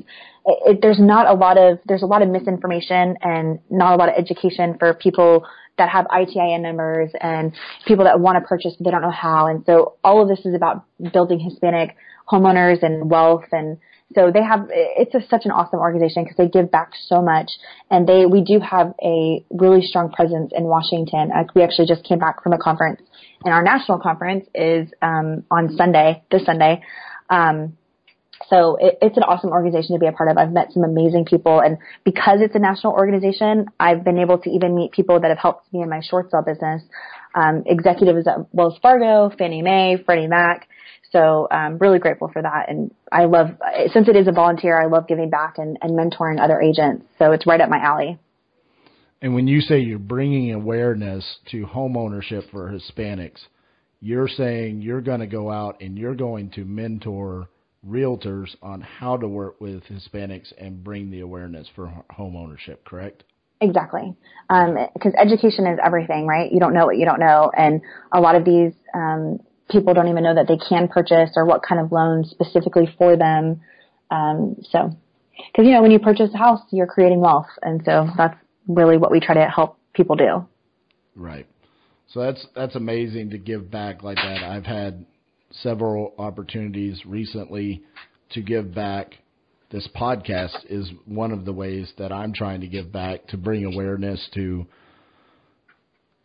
it, 0.46 0.72
it, 0.72 0.80
there's 0.82 1.00
not 1.00 1.28
a 1.28 1.34
lot 1.34 1.58
of 1.58 1.80
there's 1.88 2.04
a 2.04 2.08
lot 2.08 2.22
of 2.22 2.30
misinformation 2.30 3.16
and 3.22 3.60
not 3.70 3.94
a 3.94 3.96
lot 3.96 4.10
of 4.10 4.16
education 4.18 4.76
for 4.78 4.94
people 4.94 5.46
that 5.80 5.90
have 5.90 6.06
ITIN 6.08 6.62
numbers 6.62 7.10
and 7.20 7.52
people 7.88 8.06
that 8.06 8.20
want 8.20 8.36
to 8.36 8.48
purchase 8.48 8.76
but 8.78 8.86
they 8.86 8.92
don't 8.92 9.02
know 9.02 9.12
how. 9.12 9.48
And 9.48 9.66
so 9.66 9.96
all 10.04 10.22
of 10.22 10.30
this 10.30 10.46
is 10.46 10.54
about 10.54 10.86
building 11.12 11.40
Hispanic 11.40 11.96
homeowners 12.32 12.84
and 12.84 13.10
wealth. 13.10 13.46
And 13.52 13.78
so 14.16 14.32
they 14.32 14.44
have 14.44 14.68
it's 14.72 15.14
a, 15.16 15.28
such 15.28 15.46
an 15.46 15.52
awesome 15.52 15.80
organization 15.80 16.24
because 16.24 16.38
they 16.38 16.48
give 16.48 16.72
back 16.72 16.92
so 17.08 17.22
much. 17.22 17.50
And 17.90 18.08
they 18.08 18.26
we 18.26 18.44
do 18.44 18.60
have 18.60 18.94
a 19.04 19.44
really 19.50 19.82
strong 19.82 20.12
presence 20.12 20.52
in 20.56 20.66
washington. 20.66 21.32
Uh, 21.36 21.44
we 21.56 21.64
actually 21.64 21.88
just 21.88 22.04
came 22.04 22.20
back 22.20 22.44
from 22.44 22.54
a 22.54 22.58
conference 22.58 23.02
and 23.44 23.54
our 23.54 23.64
national 23.64 24.00
conference 24.00 24.46
is 24.54 24.90
um, 25.02 25.44
on 25.50 25.76
sunday 25.76 26.24
this 26.32 26.46
sunday. 26.46 26.84
Um, 27.30 27.78
so 28.48 28.78
it, 28.80 28.98
it's 29.02 29.18
an 29.18 29.24
awesome 29.24 29.50
organization 29.50 29.96
to 29.96 30.00
be 30.00 30.08
a 30.08 30.12
part 30.12 30.30
of. 30.30 30.38
I've 30.38 30.52
met 30.52 30.72
some 30.72 30.84
amazing 30.84 31.26
people, 31.26 31.60
and 31.60 31.78
because 32.04 32.40
it's 32.42 32.56
a 32.56 32.60
national 32.60 32.94
organization, 32.94 33.68
I've 33.80 34.04
been 34.04 34.18
able 34.18 34.38
to 34.40 34.50
even 34.50 34.76
meet 34.76 34.92
people 34.92 35.20
that 35.20 35.30
have 35.30 35.38
helped 35.38 35.72
me 35.74 35.82
in 35.82 35.90
my 35.90 36.02
short 36.02 36.32
sale 36.32 36.44
business. 36.44 36.84
Um, 37.36 37.64
executives 37.68 38.28
at 38.28 38.52
Wells 38.56 38.80
Fargo, 38.82 39.32
Fannie 39.38 39.62
Mae, 39.62 40.02
Freddie 40.04 40.26
Mac, 40.26 40.68
so 41.12 41.48
I'm 41.50 41.78
really 41.78 42.00
grateful 42.00 42.30
for 42.32 42.42
that. 42.42 42.70
And 42.70 42.92
I 43.12 43.26
love, 43.26 43.50
since 43.92 44.08
it 44.08 44.16
is 44.16 44.28
a 44.28 44.32
volunteer, 44.32 44.80
I 44.80 44.86
love 44.86 45.08
giving 45.08 45.30
back 45.30 45.58
and, 45.58 45.78
and 45.82 45.92
mentoring 45.92 46.40
other 46.42 46.62
agents. 46.62 47.06
So 47.18 47.32
it's 47.32 47.48
right 47.48 47.60
up 47.60 47.70
my 47.70 47.80
alley. 47.80 48.20
And 49.22 49.34
when 49.34 49.48
you 49.48 49.60
say 49.60 49.80
you're 49.80 50.00
bringing 50.00 50.54
awareness 50.54 51.40
to 51.52 51.66
home 51.66 51.98
ownership 51.98 52.46
for 52.52 52.72
Hispanics, 52.72 53.42
you're 54.02 54.30
saying 54.30 54.82
you're 54.82 55.02
going 55.02 55.20
to 55.20 55.28
go 55.28 55.52
out 55.52 55.82
and 55.82 55.98
you're 55.98 56.16
going 56.16 56.52
to 56.52 56.64
mentor 56.64 57.50
realtors 57.88 58.56
on 58.62 58.82
how 58.82 59.18
to 59.18 59.28
work 59.28 59.60
with 59.62 59.84
Hispanics 59.84 60.52
and 60.58 60.84
bring 60.84 61.12
the 61.12 61.22
awareness 61.22 61.68
for 61.76 61.88
home 62.10 62.36
ownership, 62.36 62.84
correct? 62.86 63.24
Exactly. 63.62 64.16
Because 64.48 65.14
um, 65.14 65.16
education 65.18 65.68
is 65.68 65.80
everything, 65.84 66.26
right? 66.26 66.52
You 66.52 66.60
don't 66.60 66.74
know 66.74 66.86
what 66.86 66.98
you 66.98 67.06
don't 67.06 67.20
know. 67.20 67.52
And 67.56 67.82
a 68.12 68.22
lot 68.22 68.36
of 68.36 68.46
these 68.46 68.74
um, 68.94 69.40
people 69.70 69.94
don't 69.94 70.08
even 70.08 70.24
know 70.24 70.36
that 70.36 70.48
they 70.48 70.58
can 70.58 70.88
purchase 70.88 71.32
or 71.36 71.46
what 71.46 71.62
kind 71.62 71.82
of 71.82 71.92
loans 71.92 72.30
specifically 72.30 72.94
for 72.98 73.18
them. 73.18 73.62
Um, 74.12 74.56
so, 74.70 74.96
because 75.52 75.66
you 75.66 75.72
know, 75.72 75.82
when 75.82 75.92
you 75.92 76.00
purchase 76.00 76.32
a 76.34 76.38
house, 76.38 76.62
you're 76.72 76.88
creating 76.88 77.20
wealth, 77.20 77.48
and 77.62 77.82
so 77.86 78.08
that's 78.18 78.36
really 78.68 78.98
what 78.98 79.12
we 79.12 79.20
try 79.20 79.36
to 79.36 79.46
help 79.46 79.78
people 79.94 80.16
do. 80.16 80.46
Right. 81.16 81.46
So 82.08 82.22
that's 82.22 82.46
that's 82.56 82.76
amazing 82.76 83.32
to 83.32 83.38
give 83.38 83.70
back 83.70 84.04
like 84.04 84.18
that. 84.18 84.44
I've 84.44 84.66
had 84.66 85.06
several 85.52 86.14
opportunities 86.18 87.06
recently 87.06 87.84
to 88.32 88.42
give 88.42 88.74
back. 88.74 89.16
This 89.72 89.88
podcast 89.96 90.58
is 90.70 90.90
one 91.06 91.32
of 91.32 91.46
the 91.46 91.54
ways 91.54 91.92
that 91.98 92.12
I'm 92.12 92.34
trying 92.34 92.62
to 92.62 92.68
give 92.68 92.92
back 92.92 93.28
to 93.28 93.38
bring 93.38 93.66
awareness 93.66 94.28
to 94.34 94.66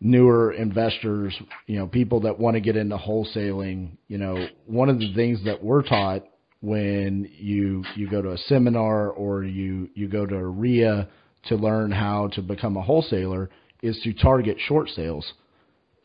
newer 0.00 0.52
investors, 0.52 1.34
you 1.66 1.78
know, 1.78 1.86
people 1.86 2.20
that 2.20 2.38
want 2.38 2.54
to 2.54 2.60
get 2.60 2.76
into 2.76 2.96
wholesaling, 2.96 3.90
you 4.08 4.18
know, 4.18 4.46
one 4.66 4.88
of 4.88 4.98
the 4.98 5.12
things 5.14 5.44
that 5.44 5.62
we're 5.62 5.82
taught 5.82 6.24
when 6.60 7.30
you 7.38 7.84
you 7.94 8.08
go 8.08 8.22
to 8.22 8.32
a 8.32 8.38
seminar 8.38 9.10
or 9.10 9.44
you 9.44 9.88
you 9.94 10.08
go 10.08 10.24
to 10.24 10.34
a 10.34 10.46
REIA 10.46 11.08
to 11.46 11.56
learn 11.56 11.90
how 11.90 12.28
to 12.28 12.40
become 12.40 12.76
a 12.76 12.82
wholesaler 12.82 13.50
is 13.82 13.98
to 14.02 14.14
target 14.14 14.56
short 14.66 14.88
sales. 14.88 15.30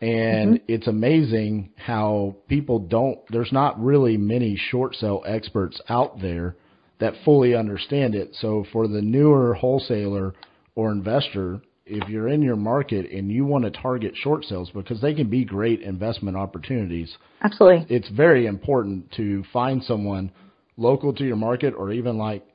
And 0.01 0.55
mm-hmm. 0.55 0.65
it's 0.67 0.87
amazing 0.87 1.71
how 1.75 2.37
people 2.47 2.79
don't 2.79 3.19
there's 3.29 3.51
not 3.51 3.81
really 3.83 4.15
many 4.17 4.55
short 4.55 4.95
sale 4.95 5.23
experts 5.25 5.81
out 5.89 6.21
there 6.21 6.55
that 6.99 7.13
fully 7.25 7.55
understand 7.55 8.15
it. 8.15 8.35
So 8.39 8.65
for 8.71 8.87
the 8.87 9.01
newer 9.01 9.53
wholesaler 9.53 10.33
or 10.75 10.91
investor, 10.91 11.61
if 11.85 12.07
you're 12.07 12.27
in 12.27 12.41
your 12.41 12.55
market 12.55 13.09
and 13.11 13.31
you 13.31 13.45
want 13.45 13.65
to 13.65 13.71
target 13.71 14.13
short 14.15 14.45
sales 14.45 14.69
because 14.73 15.01
they 15.01 15.13
can 15.13 15.29
be 15.29 15.43
great 15.43 15.81
investment 15.81 16.37
opportunities. 16.37 17.17
Absolutely. 17.41 17.85
It's 17.93 18.09
very 18.09 18.45
important 18.45 19.11
to 19.13 19.43
find 19.51 19.83
someone 19.83 20.31
local 20.77 21.13
to 21.13 21.25
your 21.25 21.35
market 21.35 21.73
or 21.75 21.91
even 21.91 22.17
like 22.17 22.45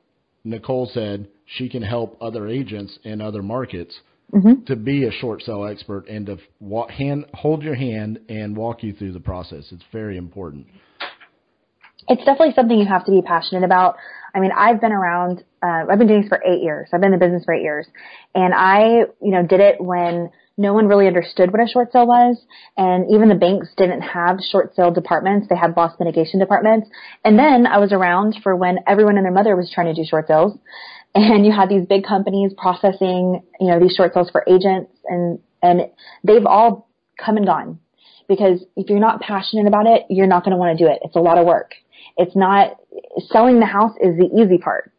Nicole 0.43 0.89
said, 0.93 1.27
she 1.45 1.69
can 1.69 1.81
help 1.81 2.17
other 2.21 2.47
agents 2.47 2.97
in 3.03 3.19
other 3.19 3.43
markets 3.43 3.99
mm-hmm. 4.33 4.63
to 4.65 4.75
be 4.75 5.05
a 5.05 5.11
short 5.11 5.41
sale 5.41 5.65
expert 5.65 6.07
and 6.07 6.25
to 6.27 6.37
walk, 6.59 6.89
hand, 6.91 7.25
hold 7.33 7.63
your 7.63 7.75
hand 7.75 8.19
and 8.29 8.55
walk 8.55 8.83
you 8.83 8.93
through 8.93 9.13
the 9.13 9.19
process. 9.19 9.65
It's 9.71 9.83
very 9.91 10.17
important. 10.17 10.67
It's 12.07 12.23
definitely 12.23 12.53
something 12.53 12.77
you 12.77 12.85
have 12.85 13.05
to 13.05 13.11
be 13.11 13.21
passionate 13.21 13.63
about. 13.63 13.95
I 14.35 14.39
mean, 14.39 14.51
I've 14.55 14.81
been 14.81 14.91
around, 14.91 15.43
uh, 15.63 15.85
I've 15.89 15.97
been 15.97 16.07
doing 16.07 16.21
this 16.21 16.29
for 16.29 16.41
eight 16.45 16.61
years. 16.61 16.89
I've 16.93 17.01
been 17.01 17.13
in 17.13 17.19
the 17.19 17.25
business 17.25 17.45
for 17.45 17.53
eight 17.53 17.63
years. 17.63 17.87
And 18.35 18.53
I, 18.53 19.05
you 19.21 19.31
know, 19.31 19.43
did 19.43 19.61
it 19.61 19.79
when 19.79 20.29
no 20.57 20.73
one 20.73 20.87
really 20.87 21.07
understood 21.07 21.51
what 21.51 21.61
a 21.61 21.67
short 21.67 21.91
sale 21.91 22.07
was. 22.07 22.41
And 22.77 23.09
even 23.11 23.29
the 23.29 23.35
banks 23.35 23.69
didn't 23.75 24.01
have 24.01 24.39
short 24.39 24.75
sale 24.75 24.91
departments. 24.91 25.47
They 25.49 25.55
had 25.55 25.75
loss 25.75 25.93
mitigation 25.99 26.39
departments. 26.39 26.89
And 27.23 27.37
then 27.37 27.65
I 27.65 27.77
was 27.77 27.91
around 27.91 28.37
for 28.43 28.55
when 28.55 28.79
everyone 28.87 29.17
and 29.17 29.25
their 29.25 29.33
mother 29.33 29.55
was 29.55 29.71
trying 29.73 29.93
to 29.93 30.01
do 30.01 30.07
short 30.07 30.27
sales. 30.27 30.57
And 31.15 31.45
you 31.45 31.51
had 31.53 31.69
these 31.69 31.85
big 31.85 32.03
companies 32.03 32.51
processing, 32.57 33.41
you 33.59 33.67
know, 33.67 33.79
these 33.79 33.95
short 33.95 34.13
sales 34.13 34.29
for 34.29 34.43
agents 34.47 34.91
and, 35.05 35.39
and 35.63 35.89
they've 36.25 36.45
all 36.45 36.89
come 37.17 37.37
and 37.37 37.45
gone 37.45 37.79
because 38.27 38.65
if 38.75 38.89
you're 38.89 38.99
not 38.99 39.21
passionate 39.21 39.65
about 39.65 39.87
it, 39.87 40.03
you're 40.09 40.27
not 40.27 40.43
going 40.43 40.51
to 40.51 40.57
want 40.57 40.77
to 40.77 40.83
do 40.83 40.91
it. 40.91 40.99
It's 41.03 41.15
a 41.15 41.19
lot 41.19 41.37
of 41.37 41.45
work. 41.45 41.71
It's 42.17 42.35
not 42.35 42.77
selling 43.31 43.59
the 43.59 43.65
house 43.65 43.93
is 44.01 44.17
the 44.17 44.29
easy 44.37 44.57
part. 44.57 44.91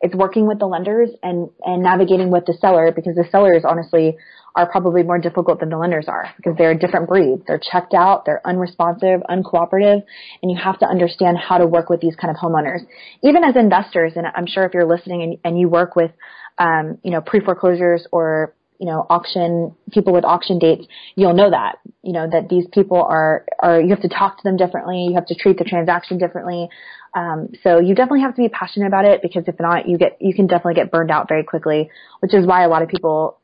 It's 0.00 0.14
working 0.14 0.46
with 0.46 0.58
the 0.58 0.66
lenders 0.66 1.10
and, 1.22 1.50
and 1.64 1.82
navigating 1.82 2.30
with 2.30 2.46
the 2.46 2.54
seller 2.60 2.92
because 2.94 3.16
the 3.16 3.24
sellers 3.30 3.64
honestly 3.68 4.16
are 4.54 4.68
probably 4.70 5.02
more 5.02 5.18
difficult 5.18 5.60
than 5.60 5.68
the 5.68 5.76
lenders 5.76 6.06
are 6.08 6.30
because 6.36 6.54
they're 6.56 6.72
a 6.72 6.78
different 6.78 7.08
breed. 7.08 7.42
They're 7.46 7.60
checked 7.60 7.94
out, 7.94 8.24
they're 8.24 8.40
unresponsive, 8.46 9.20
uncooperative, 9.28 10.02
and 10.42 10.50
you 10.50 10.58
have 10.62 10.78
to 10.80 10.86
understand 10.86 11.36
how 11.38 11.58
to 11.58 11.66
work 11.66 11.90
with 11.90 12.00
these 12.00 12.16
kind 12.16 12.30
of 12.30 12.36
homeowners. 12.36 12.80
Even 13.22 13.44
as 13.44 13.56
investors, 13.56 14.12
and 14.16 14.26
I'm 14.34 14.46
sure 14.46 14.64
if 14.64 14.74
you're 14.74 14.86
listening 14.86 15.22
and, 15.22 15.38
and 15.44 15.60
you 15.60 15.68
work 15.68 15.94
with, 15.94 16.10
um, 16.58 16.98
you 17.02 17.10
know, 17.10 17.20
pre-foreclosures 17.20 18.06
or 18.10 18.54
you 18.78 18.86
know, 18.86 19.04
auction 19.10 19.74
people 19.92 20.12
with 20.12 20.24
auction 20.24 20.58
dates, 20.58 20.86
you'll 21.16 21.34
know 21.34 21.50
that, 21.50 21.78
you 22.02 22.12
know, 22.12 22.28
that 22.30 22.48
these 22.48 22.64
people 22.72 23.02
are, 23.02 23.44
are, 23.60 23.80
you 23.80 23.90
have 23.90 24.00
to 24.00 24.08
talk 24.08 24.36
to 24.36 24.42
them 24.44 24.56
differently. 24.56 25.06
You 25.08 25.14
have 25.14 25.26
to 25.26 25.34
treat 25.34 25.58
the 25.58 25.64
transaction 25.64 26.16
differently. 26.16 26.68
Um, 27.18 27.48
so 27.64 27.80
you 27.80 27.94
definitely 27.94 28.20
have 28.20 28.36
to 28.36 28.42
be 28.42 28.48
passionate 28.48 28.86
about 28.86 29.04
it 29.04 29.22
because 29.22 29.44
if 29.48 29.58
not, 29.58 29.88
you 29.88 29.98
get, 29.98 30.18
you 30.20 30.34
can 30.34 30.46
definitely 30.46 30.74
get 30.74 30.92
burned 30.92 31.10
out 31.10 31.26
very 31.28 31.42
quickly, 31.42 31.90
which 32.20 32.32
is 32.32 32.46
why 32.46 32.62
a 32.62 32.68
lot 32.68 32.82
of 32.82 32.88
people 32.88 33.38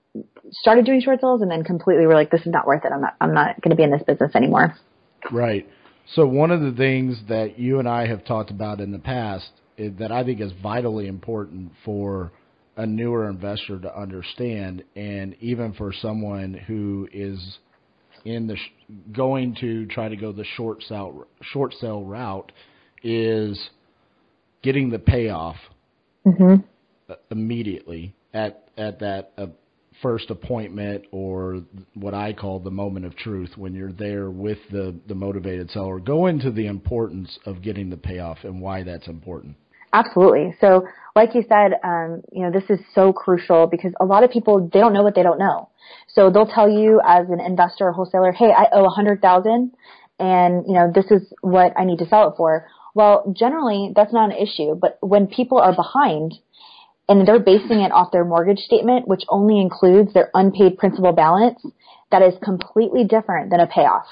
started 0.52 0.84
doing 0.84 1.00
short 1.00 1.20
sales 1.20 1.42
and 1.42 1.50
then 1.50 1.64
completely 1.64 2.06
were 2.06 2.14
like, 2.14 2.30
this 2.30 2.42
is 2.42 2.52
not 2.52 2.66
worth 2.66 2.84
it. 2.84 2.92
I'm 2.92 3.00
not, 3.00 3.16
I'm 3.20 3.34
not 3.34 3.60
going 3.60 3.70
to 3.70 3.76
be 3.76 3.82
in 3.82 3.90
this 3.90 4.02
business 4.06 4.30
anymore. 4.36 4.76
Right. 5.32 5.68
So 6.14 6.26
one 6.26 6.50
of 6.52 6.60
the 6.60 6.72
things 6.72 7.18
that 7.28 7.58
you 7.58 7.78
and 7.80 7.88
I 7.88 8.06
have 8.06 8.24
talked 8.24 8.50
about 8.50 8.80
in 8.80 8.92
the 8.92 8.98
past 8.98 9.48
that 9.78 10.12
I 10.12 10.22
think 10.22 10.40
is 10.40 10.52
vitally 10.62 11.08
important 11.08 11.72
for 11.84 12.30
a 12.76 12.86
newer 12.86 13.28
investor 13.28 13.80
to 13.80 13.98
understand, 13.98 14.84
and 14.94 15.34
even 15.40 15.72
for 15.72 15.92
someone 15.92 16.54
who 16.54 17.08
is 17.12 17.58
in 18.24 18.46
the 18.46 18.56
sh- 18.56 18.92
going 19.12 19.56
to 19.60 19.86
try 19.86 20.08
to 20.08 20.16
go 20.16 20.32
the 20.32 20.44
short 20.56 20.82
sell 20.82 21.26
short 21.42 21.74
sell 21.80 22.04
route, 22.04 22.52
is 23.04 23.70
getting 24.62 24.90
the 24.90 24.98
payoff 24.98 25.56
Mm-hmm. 26.26 27.12
immediately 27.30 28.14
at 28.32 28.66
at 28.78 28.98
that 29.00 29.32
uh, 29.36 29.46
first 30.00 30.30
appointment 30.30 31.04
or 31.12 31.60
what 31.92 32.14
I 32.14 32.32
call 32.32 32.60
the 32.60 32.70
moment 32.70 33.04
of 33.04 33.14
truth 33.14 33.50
when 33.56 33.74
you're 33.74 33.92
there 33.92 34.30
with 34.30 34.56
the 34.72 34.94
the 35.06 35.14
motivated 35.14 35.70
seller. 35.70 36.00
Go 36.00 36.28
into 36.28 36.50
the 36.50 36.66
importance 36.66 37.38
of 37.44 37.60
getting 37.60 37.90
the 37.90 37.98
payoff 37.98 38.38
and 38.44 38.58
why 38.58 38.84
that's 38.84 39.06
important. 39.06 39.56
Absolutely. 39.92 40.56
So, 40.62 40.86
like 41.14 41.34
you 41.34 41.44
said, 41.46 41.74
um, 41.84 42.22
you 42.32 42.42
know, 42.42 42.50
this 42.50 42.64
is 42.70 42.80
so 42.94 43.12
crucial 43.12 43.66
because 43.66 43.92
a 44.00 44.04
lot 44.06 44.24
of 44.24 44.30
people 44.30 44.70
they 44.72 44.80
don't 44.80 44.94
know 44.94 45.02
what 45.02 45.14
they 45.14 45.22
don't 45.22 45.38
know. 45.38 45.68
So 46.08 46.30
they'll 46.30 46.46
tell 46.46 46.70
you 46.70 47.02
as 47.06 47.28
an 47.28 47.40
investor 47.40 47.88
or 47.88 47.92
wholesaler, 47.92 48.32
"Hey, 48.32 48.50
I 48.50 48.66
owe 48.72 48.86
a 48.86 48.90
hundred 48.90 49.20
thousand, 49.20 49.72
and 50.18 50.64
you 50.66 50.72
know, 50.72 50.90
this 50.90 51.10
is 51.10 51.30
what 51.42 51.74
I 51.76 51.84
need 51.84 51.98
to 51.98 52.08
sell 52.08 52.30
it 52.30 52.34
for." 52.38 52.66
Well, 52.94 53.34
generally, 53.36 53.92
that's 53.94 54.12
not 54.12 54.30
an 54.30 54.36
issue. 54.36 54.74
But 54.74 54.98
when 55.00 55.26
people 55.26 55.58
are 55.58 55.74
behind 55.74 56.34
and 57.08 57.26
they're 57.26 57.40
basing 57.40 57.80
it 57.80 57.92
off 57.92 58.12
their 58.12 58.24
mortgage 58.24 58.60
statement, 58.60 59.06
which 59.06 59.24
only 59.28 59.60
includes 59.60 60.14
their 60.14 60.30
unpaid 60.32 60.78
principal 60.78 61.12
balance, 61.12 61.60
that 62.10 62.22
is 62.22 62.34
completely 62.42 63.04
different 63.04 63.50
than 63.50 63.60
a 63.60 63.66
payoff. 63.66 64.06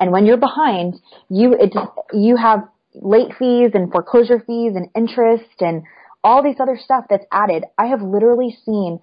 And 0.00 0.12
when 0.12 0.26
you're 0.26 0.36
behind, 0.36 0.94
you 1.28 1.54
it, 1.54 1.74
you 2.12 2.36
have 2.36 2.68
late 2.94 3.32
fees 3.38 3.72
and 3.74 3.90
foreclosure 3.90 4.42
fees 4.46 4.72
and 4.76 4.88
interest 4.96 5.60
and 5.60 5.82
all 6.22 6.42
these 6.42 6.56
other 6.60 6.78
stuff 6.82 7.04
that's 7.10 7.24
added. 7.32 7.64
I 7.76 7.86
have 7.86 8.00
literally 8.00 8.56
seen 8.64 9.00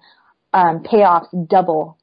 um, 0.52 0.82
payoffs 0.82 1.28
double 1.48 1.98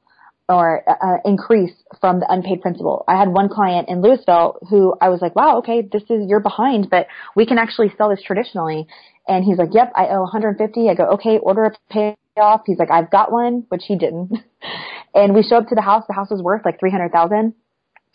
or 0.50 0.82
uh, 0.88 1.18
increase 1.24 1.72
from 2.00 2.18
the 2.18 2.26
unpaid 2.28 2.60
principal. 2.60 3.04
I 3.06 3.16
had 3.16 3.28
one 3.28 3.48
client 3.48 3.88
in 3.88 4.02
Lewisville 4.02 4.56
who 4.68 4.94
I 5.00 5.08
was 5.08 5.22
like, 5.22 5.36
wow, 5.36 5.58
okay, 5.58 5.80
this 5.80 6.02
is, 6.10 6.28
you're 6.28 6.40
behind, 6.40 6.90
but 6.90 7.06
we 7.36 7.46
can 7.46 7.56
actually 7.56 7.92
sell 7.96 8.10
this 8.10 8.20
traditionally. 8.22 8.88
And 9.28 9.44
he's 9.44 9.58
like, 9.58 9.70
yep, 9.72 9.92
I 9.94 10.08
owe 10.08 10.22
150. 10.22 10.88
I 10.88 10.94
go, 10.94 11.04
okay, 11.14 11.38
order 11.38 11.66
a 11.66 12.16
payoff. 12.36 12.62
He's 12.66 12.78
like, 12.78 12.90
I've 12.90 13.10
got 13.12 13.30
one, 13.30 13.64
which 13.68 13.84
he 13.86 13.96
didn't. 13.96 14.32
and 15.14 15.34
we 15.34 15.44
show 15.44 15.58
up 15.58 15.68
to 15.68 15.76
the 15.76 15.82
house. 15.82 16.04
The 16.08 16.14
house 16.14 16.30
was 16.30 16.42
worth 16.42 16.64
like 16.64 16.80
300,000. 16.80 17.54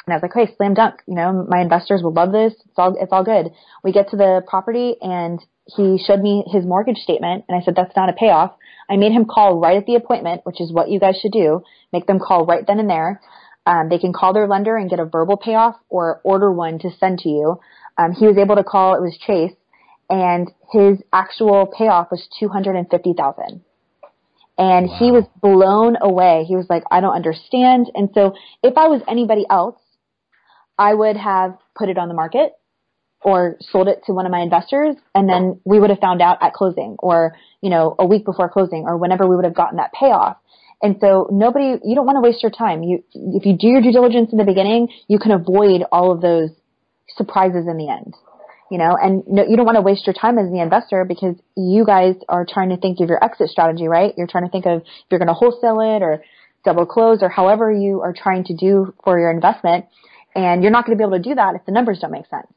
And 0.06 0.14
I 0.14 0.18
was 0.18 0.22
like, 0.22 0.34
hey, 0.34 0.54
slam 0.56 0.74
dunk. 0.74 1.02
You 1.08 1.16
know, 1.16 1.46
my 1.50 1.62
investors 1.62 2.02
will 2.04 2.14
love 2.14 2.32
this. 2.32 2.54
It's 2.54 2.78
all, 2.78 2.96
it's 3.00 3.12
all 3.12 3.24
good. 3.24 3.52
We 3.84 3.92
get 3.92 4.10
to 4.10 4.18
the 4.18 4.44
property 4.48 4.96
and 5.02 5.40
he 5.66 5.98
showed 6.06 6.22
me 6.22 6.44
his 6.52 6.66
mortgage 6.66 6.98
statement 6.98 7.46
and 7.48 7.58
I 7.60 7.64
said, 7.64 7.76
that's 7.76 7.96
not 7.96 8.10
a 8.10 8.14
payoff. 8.14 8.56
I 8.90 8.98
made 8.98 9.12
him 9.12 9.26
call 9.26 9.60
right 9.60 9.78
at 9.78 9.88
the 9.88 9.96
appointment, 9.96 10.42
which 10.44 10.62
is 10.62 10.72
what 10.72 10.90
you 10.90 11.00
guys 11.00 11.18
should 11.20 11.32
do. 11.32 11.64
Make 11.92 12.06
them 12.06 12.20
call 12.20 12.46
right 12.46 12.66
then 12.68 12.80
and 12.80 12.90
there. 12.90 13.20
Um, 13.66 13.90
they 13.90 13.98
can 13.98 14.14
call 14.14 14.34
their 14.34 14.48
lender 14.48 14.78
and 14.78 14.90
get 14.90 15.00
a 15.00 15.06
verbal 15.06 15.38
payoff 15.38 15.76
or 15.90 16.22
order 16.24 16.52
one 16.52 16.78
to 16.80 16.92
send 17.00 17.20
to 17.20 17.30
you. 17.30 17.60
Um, 17.98 18.12
he 18.12 18.28
was 18.28 18.38
able 18.38 18.56
to 18.56 18.64
call. 18.64 18.94
It 18.96 19.02
was 19.02 19.18
Chase, 19.26 19.56
and 20.10 20.52
his 20.72 21.00
actual 21.12 21.66
payoff 21.66 22.12
was 22.12 22.28
two 22.40 22.48
hundred 22.48 22.76
and 22.76 22.88
fifty 22.90 23.14
thousand. 23.14 23.62
And 24.58 24.88
wow. 24.88 24.98
he 25.00 25.12
was 25.12 25.24
blown 25.42 25.98
away. 26.00 26.46
He 26.48 26.56
was 26.56 26.68
like, 26.70 26.84
"I 26.92 27.02
don't 27.02 27.16
understand." 27.16 27.90
And 27.96 28.10
so, 28.14 28.36
if 28.62 28.78
I 28.78 28.88
was 28.88 29.02
anybody 29.08 29.46
else, 29.50 29.78
I 30.78 30.94
would 30.94 31.18
have 31.18 31.58
put 31.78 31.90
it 31.90 31.98
on 31.98 32.08
the 32.08 32.14
market 32.14 32.54
or 33.22 33.58
sold 33.60 33.88
it 33.88 34.04
to 34.06 34.14
one 34.14 34.26
of 34.26 34.32
my 34.32 34.42
investors 34.42 34.96
and 35.16 35.28
then 35.28 35.60
we 35.66 35.80
would 35.80 35.90
have 35.90 36.00
found 36.00 36.22
out 36.22 36.38
at 36.42 36.54
closing 36.54 36.96
or, 37.00 37.36
you 37.62 37.70
know, 37.70 37.96
a 37.98 38.06
week 38.06 38.24
before 38.24 38.50
closing 38.50 38.84
or 38.86 38.98
whenever 38.98 39.28
we 39.28 39.36
would 39.36 39.46
have 39.46 39.56
gotten 39.56 39.78
that 39.78 39.92
payoff. 39.94 40.38
And 40.82 40.98
so 41.02 41.28
nobody, 41.32 41.80
you 41.84 41.96
don't 41.96 42.06
want 42.06 42.18
to 42.18 42.22
waste 42.22 42.44
your 42.44 42.52
time. 42.52 42.84
You, 42.84 43.04
if 43.14 43.46
you 43.46 43.58
do 43.58 43.68
your 43.68 43.82
due 43.82 43.92
diligence 43.92 44.32
in 44.32 44.38
the 44.38 44.44
beginning, 44.44 44.90
you 45.08 45.18
can 45.18 45.32
avoid 45.32 45.84
all 45.92 46.12
of 46.12 46.22
those 46.22 46.52
surprises 47.16 47.66
in 47.68 47.78
the 47.78 47.90
end. 47.90 48.14
You 48.70 48.80
know, 48.80 48.98
and 49.00 49.24
no, 49.28 49.46
you 49.48 49.58
don't 49.58 49.66
want 49.66 49.78
to 49.78 49.82
waste 49.82 50.06
your 50.08 50.14
time 50.14 50.38
as 50.38 50.52
the 50.52 50.60
investor 50.60 51.06
because 51.06 51.36
you 51.56 51.86
guys 51.86 52.16
are 52.28 52.46
trying 52.48 52.70
to 52.70 52.78
think 52.78 53.00
of 53.00 53.10
your 53.10 53.24
exit 53.24 53.50
strategy, 53.50 53.88
right? 53.88 54.14
You're 54.18 54.28
trying 54.28 54.46
to 54.46 54.50
think 54.50 54.66
of 54.66 54.82
if 54.82 55.06
you're 55.10 55.20
going 55.20 55.28
to 55.28 55.36
wholesale 55.36 55.80
it 55.82 56.02
or 56.02 56.24
double 56.64 56.86
close 56.86 57.20
or 57.22 57.30
however 57.30 57.72
you 57.72 58.02
are 58.02 58.12
trying 58.12 58.44
to 58.46 58.56
do 58.56 58.94
for 59.04 59.20
your 59.20 59.30
investment. 59.30 59.86
And 60.36 60.62
you're 60.62 60.72
not 60.72 60.86
going 60.86 60.98
to 60.98 61.02
be 61.02 61.08
able 61.08 61.18
to 61.18 61.30
do 61.30 61.36
that 61.36 61.56
if 61.56 61.66
the 61.66 61.72
numbers 61.72 62.00
don't 62.00 62.12
make 62.12 62.28
sense. 62.28 62.48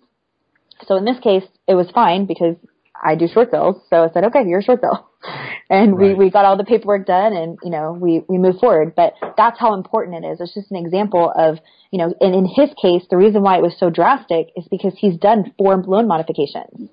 So 0.87 0.97
in 0.97 1.05
this 1.05 1.19
case, 1.21 1.45
it 1.67 1.75
was 1.75 1.89
fine 1.95 2.27
because 2.27 2.57
I 3.03 3.15
do 3.15 3.29
short 3.29 3.51
sales. 3.51 3.77
So 3.89 4.05
I 4.05 4.13
said, 4.13 4.25
okay, 4.25 4.47
you're 4.47 4.61
a 4.61 4.63
short 4.63 4.81
sale. 4.81 5.09
And 5.71 5.99
right. 5.99 6.17
we, 6.17 6.25
we 6.27 6.31
got 6.31 6.47
all 6.47 6.57
the 6.57 6.65
paperwork 6.65 7.05
done 7.05 7.35
and, 7.37 7.59
you 7.63 7.69
know, 7.69 7.93
we, 7.93 8.25
we 8.27 8.39
moved 8.39 8.61
forward. 8.61 8.95
But 8.97 9.13
that's 9.37 9.61
how 9.61 9.75
important 9.75 10.25
it 10.25 10.27
is. 10.27 10.41
It's 10.41 10.55
just 10.55 10.71
an 10.71 10.79
example 10.79 11.31
of, 11.37 11.59
you 11.91 11.99
know, 11.99 12.15
and 12.23 12.35
in 12.35 12.47
his 12.47 12.71
case, 12.81 13.03
the 13.11 13.19
reason 13.19 13.43
why 13.43 13.59
it 13.59 13.63
was 13.63 13.77
so 13.79 13.91
drastic 13.91 14.49
is 14.57 14.67
because 14.71 14.95
he's 14.97 15.19
done 15.19 15.53
four 15.59 15.77
loan 15.77 16.09
modifications. 16.09 16.89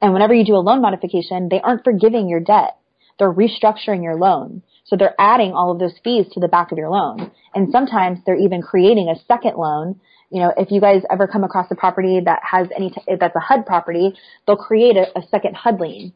And 0.00 0.12
whenever 0.12 0.32
you 0.32 0.44
do 0.44 0.54
a 0.54 0.62
loan 0.62 0.80
modification, 0.80 1.48
they 1.48 1.60
aren't 1.60 1.82
forgiving 1.82 2.28
your 2.28 2.38
debt. 2.38 2.76
They're 3.18 3.32
restructuring 3.32 4.04
your 4.04 4.14
loan. 4.14 4.62
So 4.84 4.96
they're 4.96 5.14
adding 5.18 5.52
all 5.52 5.72
of 5.72 5.80
those 5.80 5.98
fees 6.04 6.26
to 6.32 6.40
the 6.40 6.46
back 6.46 6.70
of 6.70 6.78
your 6.78 6.90
loan. 6.90 7.32
And 7.54 7.72
sometimes 7.72 8.20
they're 8.24 8.36
even 8.38 8.62
creating 8.62 9.08
a 9.08 9.18
second 9.26 9.56
loan 9.56 10.00
you 10.30 10.40
know, 10.40 10.52
if 10.56 10.70
you 10.70 10.80
guys 10.80 11.02
ever 11.10 11.26
come 11.26 11.44
across 11.44 11.70
a 11.70 11.74
property 11.74 12.20
that 12.24 12.40
has 12.42 12.68
any, 12.76 12.90
t- 12.90 13.02
that's 13.20 13.36
a 13.36 13.40
HUD 13.40 13.66
property, 13.66 14.14
they'll 14.46 14.56
create 14.56 14.96
a, 14.96 15.18
a 15.18 15.22
second 15.28 15.54
HUD 15.54 15.80
lien. 15.80 16.12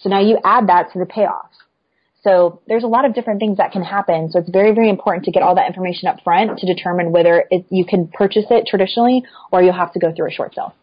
So 0.00 0.08
now 0.08 0.20
you 0.20 0.38
add 0.44 0.68
that 0.68 0.92
to 0.92 0.98
the 0.98 1.06
payoff. 1.06 1.50
So 2.22 2.60
there's 2.68 2.84
a 2.84 2.86
lot 2.86 3.06
of 3.06 3.14
different 3.14 3.40
things 3.40 3.56
that 3.56 3.72
can 3.72 3.82
happen. 3.82 4.30
So 4.30 4.38
it's 4.38 4.50
very, 4.50 4.74
very 4.74 4.90
important 4.90 5.24
to 5.24 5.30
get 5.30 5.42
all 5.42 5.54
that 5.54 5.66
information 5.66 6.08
up 6.08 6.18
front 6.22 6.58
to 6.58 6.66
determine 6.66 7.12
whether 7.12 7.44
it, 7.50 7.64
you 7.70 7.86
can 7.86 8.08
purchase 8.08 8.44
it 8.50 8.66
traditionally 8.66 9.24
or 9.50 9.62
you'll 9.62 9.72
have 9.72 9.92
to 9.94 9.98
go 9.98 10.12
through 10.14 10.28
a 10.28 10.30
short 10.32 10.54
sale. 10.54 10.74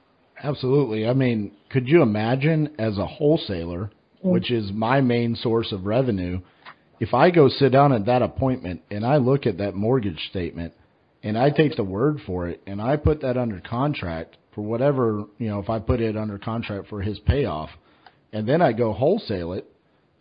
Absolutely. 0.43 1.07
I 1.07 1.13
mean, 1.13 1.51
could 1.69 1.87
you 1.87 2.01
imagine 2.01 2.75
as 2.79 2.97
a 2.97 3.05
wholesaler, 3.05 3.91
mm-hmm. 4.19 4.29
which 4.29 4.51
is 4.51 4.71
my 4.71 4.99
main 5.01 5.35
source 5.35 5.71
of 5.71 5.85
revenue, 5.85 6.41
if 6.99 7.13
I 7.13 7.29
go 7.29 7.49
sit 7.49 7.71
down 7.71 7.93
at 7.93 8.07
that 8.07 8.23
appointment 8.23 8.81
and 8.89 9.05
I 9.05 9.17
look 9.17 9.45
at 9.45 9.57
that 9.59 9.73
mortgage 9.73 10.27
statement– 10.29 10.73
and 11.27 11.37
I 11.37 11.49
take 11.49 11.75
the 11.75 11.83
word 11.83 12.21
for 12.25 12.47
it 12.47 12.61
and 12.65 12.81
I 12.81 12.95
put 12.95 13.21
that 13.21 13.35
under 13.35 13.59
contract 13.59 14.37
for 14.55 14.61
whatever, 14.61 15.25
you 15.37 15.49
know, 15.49 15.59
if 15.59 15.69
I 15.69 15.79
put 15.79 15.99
it 15.99 16.15
under 16.15 16.37
contract 16.37 16.87
for 16.87 17.01
his 17.01 17.19
payoff 17.19 17.69
and 18.31 18.47
then 18.47 18.61
I 18.61 18.71
go 18.71 18.93
wholesale 18.93 19.51
it 19.51 19.69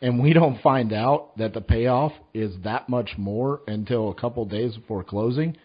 and 0.02 0.20
we 0.20 0.32
don't 0.32 0.60
find 0.62 0.92
out 0.92 1.38
that 1.38 1.54
the 1.54 1.60
payoff 1.60 2.10
is 2.34 2.56
that 2.64 2.88
much 2.88 3.10
more 3.16 3.60
until 3.68 4.10
a 4.10 4.14
couple 4.14 4.44
days 4.46 4.74
before 4.74 5.04
closing, 5.04 5.56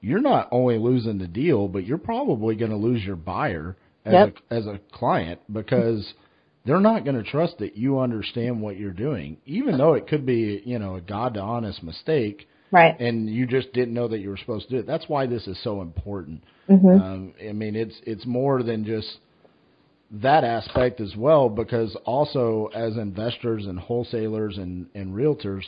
you're 0.00 0.22
not 0.22 0.48
only 0.50 0.78
losing 0.78 1.18
the 1.18 1.26
deal, 1.26 1.68
but 1.68 1.86
you're 1.86 1.98
probably 1.98 2.56
going 2.56 2.70
to 2.70 2.76
lose 2.78 3.04
your 3.04 3.16
buyer 3.16 3.76
as 4.06 4.12
yep. 4.14 4.36
a 4.50 4.54
as 4.54 4.66
a 4.66 4.80
client 4.92 5.40
because 5.52 6.14
they're 6.64 6.80
not 6.80 7.04
going 7.04 7.22
to 7.22 7.30
trust 7.30 7.58
that 7.58 7.76
you 7.76 7.98
understand 7.98 8.62
what 8.62 8.78
you're 8.78 8.92
doing, 8.92 9.36
even 9.44 9.76
though 9.76 9.92
it 9.92 10.08
could 10.08 10.24
be, 10.24 10.62
you 10.64 10.78
know, 10.78 10.94
a 10.94 11.02
god 11.02 11.34
to 11.34 11.40
honest 11.40 11.82
mistake 11.82 12.48
Right. 12.70 12.98
And 12.98 13.28
you 13.30 13.46
just 13.46 13.72
didn't 13.72 13.94
know 13.94 14.08
that 14.08 14.18
you 14.18 14.28
were 14.28 14.36
supposed 14.36 14.68
to 14.68 14.74
do 14.74 14.78
it. 14.80 14.86
That's 14.86 15.08
why 15.08 15.26
this 15.26 15.46
is 15.46 15.58
so 15.62 15.82
important. 15.82 16.42
Mm-hmm. 16.68 16.88
Um, 16.88 17.34
I 17.48 17.52
mean, 17.52 17.76
it's 17.76 17.94
it's 18.04 18.26
more 18.26 18.62
than 18.62 18.84
just 18.84 19.18
that 20.10 20.44
aspect 20.44 21.00
as 21.00 21.14
well, 21.16 21.48
because 21.48 21.96
also 22.04 22.70
as 22.74 22.96
investors 22.96 23.66
and 23.66 23.78
wholesalers 23.78 24.56
and, 24.56 24.86
and 24.94 25.14
realtors, 25.14 25.62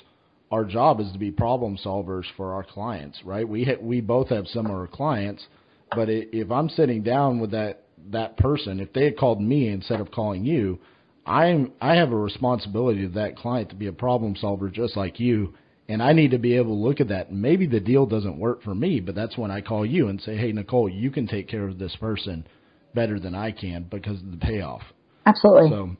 our 0.50 0.64
job 0.64 1.00
is 1.00 1.10
to 1.12 1.18
be 1.18 1.30
problem 1.30 1.76
solvers 1.76 2.24
for 2.36 2.52
our 2.52 2.64
clients, 2.64 3.20
right? 3.24 3.48
We 3.48 3.64
ha- 3.64 3.80
we 3.80 4.00
both 4.00 4.28
have 4.28 4.46
similar 4.46 4.86
clients, 4.86 5.46
but 5.94 6.08
it, 6.08 6.30
if 6.32 6.50
I'm 6.50 6.68
sitting 6.68 7.02
down 7.02 7.40
with 7.40 7.50
that 7.52 7.82
that 8.10 8.36
person, 8.36 8.80
if 8.80 8.92
they 8.92 9.04
had 9.04 9.18
called 9.18 9.40
me 9.40 9.68
instead 9.68 10.00
of 10.00 10.10
calling 10.10 10.44
you, 10.44 10.78
I'm 11.26 11.72
I 11.80 11.94
have 11.94 12.12
a 12.12 12.16
responsibility 12.16 13.02
to 13.02 13.14
that 13.14 13.36
client 13.36 13.70
to 13.70 13.76
be 13.76 13.86
a 13.86 13.92
problem 13.92 14.34
solver 14.36 14.68
just 14.68 14.96
like 14.96 15.20
you 15.20 15.54
and 15.88 16.02
I 16.02 16.12
need 16.12 16.32
to 16.32 16.38
be 16.38 16.56
able 16.56 16.76
to 16.76 16.82
look 16.82 17.00
at 17.00 17.08
that. 17.08 17.32
Maybe 17.32 17.66
the 17.66 17.80
deal 17.80 18.06
doesn't 18.06 18.38
work 18.38 18.62
for 18.62 18.74
me, 18.74 19.00
but 19.00 19.14
that's 19.14 19.38
when 19.38 19.50
I 19.50 19.60
call 19.60 19.86
you 19.86 20.08
and 20.08 20.20
say, 20.20 20.36
"Hey, 20.36 20.52
Nicole, 20.52 20.88
you 20.88 21.10
can 21.10 21.26
take 21.26 21.48
care 21.48 21.66
of 21.66 21.78
this 21.78 21.96
person 21.96 22.46
better 22.94 23.18
than 23.18 23.34
I 23.34 23.52
can 23.52 23.84
because 23.84 24.20
of 24.20 24.30
the 24.30 24.36
payoff." 24.36 24.82
Absolutely. 25.26 25.70
So 25.70 25.96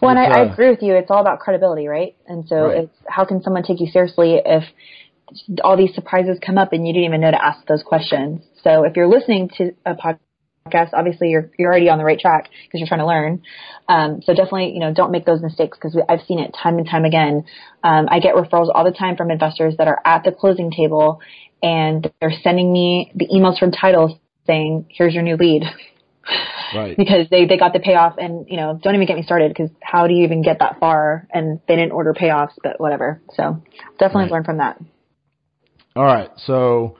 Well, 0.00 0.10
and 0.10 0.18
I, 0.18 0.26
uh, 0.26 0.44
I, 0.44 0.52
agree 0.52 0.70
with 0.70 0.82
you. 0.82 0.94
It's 0.94 1.10
all 1.10 1.20
about 1.20 1.40
credibility, 1.40 1.88
right? 1.88 2.14
And 2.26 2.46
so 2.46 2.56
right. 2.56 2.78
it's 2.84 2.96
how 3.08 3.24
can 3.24 3.42
someone 3.42 3.64
take 3.64 3.80
you 3.80 3.88
seriously 3.88 4.40
if 4.44 4.64
all 5.62 5.76
these 5.76 5.94
surprises 5.94 6.38
come 6.44 6.58
up 6.58 6.72
and 6.72 6.86
you 6.86 6.92
didn't 6.92 7.06
even 7.06 7.20
know 7.20 7.30
to 7.30 7.44
ask 7.44 7.66
those 7.66 7.82
questions. 7.82 8.42
So 8.62 8.84
if 8.84 8.96
you're 8.96 9.08
listening 9.08 9.50
to 9.58 9.74
a 9.84 9.94
podcast, 9.94 10.18
obviously 10.72 11.28
you're 11.28 11.50
you're 11.58 11.70
already 11.70 11.90
on 11.90 11.98
the 11.98 12.04
right 12.04 12.18
track 12.18 12.48
because 12.64 12.80
you're 12.80 12.88
trying 12.88 13.00
to 13.00 13.06
learn. 13.06 13.42
Um, 13.88 14.22
so 14.22 14.32
definitely, 14.32 14.72
you 14.72 14.80
know, 14.80 14.94
don't 14.94 15.10
make 15.10 15.26
those 15.26 15.42
mistakes 15.42 15.76
because 15.76 15.98
I've 16.08 16.22
seen 16.26 16.38
it 16.38 16.54
time 16.60 16.78
and 16.78 16.88
time 16.88 17.04
again. 17.04 17.44
Um, 17.82 18.08
I 18.10 18.18
get 18.20 18.34
referrals 18.34 18.70
all 18.74 18.84
the 18.84 18.96
time 18.96 19.16
from 19.16 19.30
investors 19.30 19.74
that 19.76 19.88
are 19.88 20.00
at 20.04 20.24
the 20.24 20.32
closing 20.32 20.70
table 20.70 21.20
and 21.62 22.10
they're 22.20 22.32
sending 22.42 22.72
me 22.72 23.12
the 23.14 23.26
emails 23.28 23.58
from 23.58 23.72
titles 23.72 24.12
saying, 24.46 24.86
"Here's 24.88 25.12
your 25.12 25.22
new 25.22 25.36
lead." 25.36 25.64
Right. 26.74 26.96
because 26.96 27.28
they, 27.30 27.44
they 27.44 27.58
got 27.58 27.74
the 27.74 27.80
payoff 27.80 28.14
and, 28.16 28.46
you 28.48 28.56
know, 28.56 28.80
don't 28.82 28.94
even 28.94 29.06
get 29.06 29.16
me 29.16 29.22
started 29.22 29.50
because 29.50 29.70
how 29.82 30.06
do 30.06 30.14
you 30.14 30.24
even 30.24 30.42
get 30.42 30.60
that 30.60 30.80
far? 30.80 31.28
And 31.30 31.60
they 31.68 31.76
didn't 31.76 31.92
order 31.92 32.14
payoffs, 32.14 32.54
but 32.62 32.80
whatever. 32.80 33.20
So 33.34 33.62
definitely 33.98 34.24
right. 34.24 34.32
learn 34.32 34.44
from 34.44 34.58
that. 34.58 34.80
All 35.94 36.04
right. 36.04 36.30
So 36.38 36.96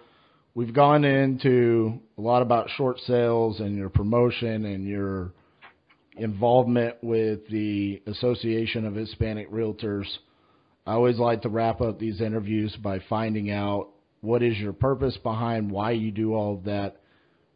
we've 0.54 0.74
gone 0.74 1.04
into 1.04 2.00
a 2.18 2.20
lot 2.20 2.42
about 2.42 2.70
short 2.76 2.98
sales 3.00 3.60
and 3.60 3.76
your 3.76 3.88
promotion 3.88 4.64
and 4.64 4.86
your 4.86 5.32
involvement 6.16 6.96
with 7.02 7.46
the 7.48 8.02
Association 8.06 8.86
of 8.86 8.94
Hispanic 8.94 9.50
Realtors. 9.50 10.06
I 10.86 10.92
always 10.92 11.18
like 11.18 11.42
to 11.42 11.48
wrap 11.48 11.80
up 11.80 11.98
these 11.98 12.20
interviews 12.20 12.76
by 12.82 13.00
finding 13.08 13.50
out 13.50 13.88
what 14.20 14.42
is 14.42 14.56
your 14.58 14.72
purpose 14.72 15.16
behind 15.22 15.70
why 15.70 15.92
you 15.92 16.10
do 16.10 16.34
all 16.34 16.54
of 16.54 16.64
that 16.64 16.96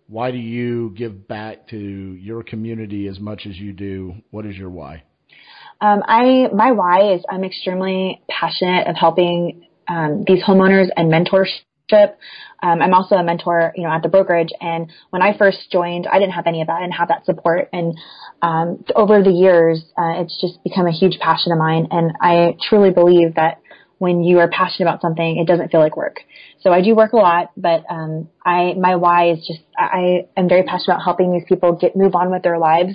why 0.09 0.31
do 0.31 0.39
you 0.39 0.95
give 0.97 1.29
back 1.29 1.69
to 1.69 1.77
your 1.77 2.43
community 2.43 3.07
as 3.07 3.21
much 3.21 3.47
as 3.47 3.57
you 3.59 3.73
do? 3.73 4.15
What 4.31 4.47
is 4.47 4.57
your 4.57 4.71
why? 4.71 5.03
Um, 5.81 6.03
I 6.07 6.49
my 6.53 6.73
why 6.73 7.15
is 7.15 7.23
I'm 7.31 7.45
extremely 7.45 8.21
passionate 8.29 8.89
of 8.89 8.97
helping 8.97 9.67
um, 9.87 10.25
these 10.27 10.43
homeowners 10.43 10.89
and 10.97 11.11
mentorship. 11.89 12.15
Um, 12.63 12.83
I'm 12.83 12.95
also 12.95 13.15
a 13.17 13.23
mentor, 13.23 13.73
you 13.77 13.85
know, 13.85 13.91
at 13.91 14.03
the 14.03 14.09
brokerage. 14.09 14.51
And 14.61 14.91
when 15.11 15.23
I 15.23 15.37
first 15.37 15.71
joined, 15.71 16.07
I 16.07 16.19
didn't 16.19 16.33
have 16.33 16.47
any 16.47 16.61
of 16.61 16.67
that. 16.67 16.75
I 16.75 16.81
didn't 16.81 16.95
have 16.95 17.09
that 17.09 17.25
support. 17.25 17.69
And 17.73 17.97
um, 18.43 18.85
over 18.95 19.23
the 19.23 19.31
years, 19.31 19.85
uh, 19.97 20.21
it's 20.21 20.41
just 20.41 20.63
become 20.65 20.87
a 20.87 20.93
huge 20.93 21.19
passion 21.21 21.53
of 21.53 21.59
mine. 21.59 21.89
And 21.91 22.13
I 22.21 22.57
truly 22.69 22.91
believe 22.91 23.35
that 23.37 23.61
when 23.99 24.23
you 24.23 24.39
are 24.39 24.49
passionate 24.49 24.89
about 24.89 25.01
something, 25.01 25.39
it 25.39 25.47
doesn't 25.47 25.71
feel 25.71 25.81
like 25.81 25.97
work. 25.97 26.21
So 26.61 26.73
I 26.73 26.83
do 26.83 26.95
work 26.95 27.13
a 27.13 27.17
lot, 27.17 27.51
but 27.57 27.85
um, 27.91 28.29
I 28.45 28.75
my 28.75 28.97
why 28.97 29.33
is 29.33 29.39
just 29.47 29.61
I 29.77 30.27
am 30.37 30.49
very 30.49 30.63
passionate 30.63 30.95
about 30.95 31.05
helping 31.05 31.33
these 31.33 31.45
people 31.49 31.73
get 31.73 31.97
move 31.97 32.15
on 32.15 32.31
with 32.31 32.43
their 32.43 32.59
lives. 32.59 32.95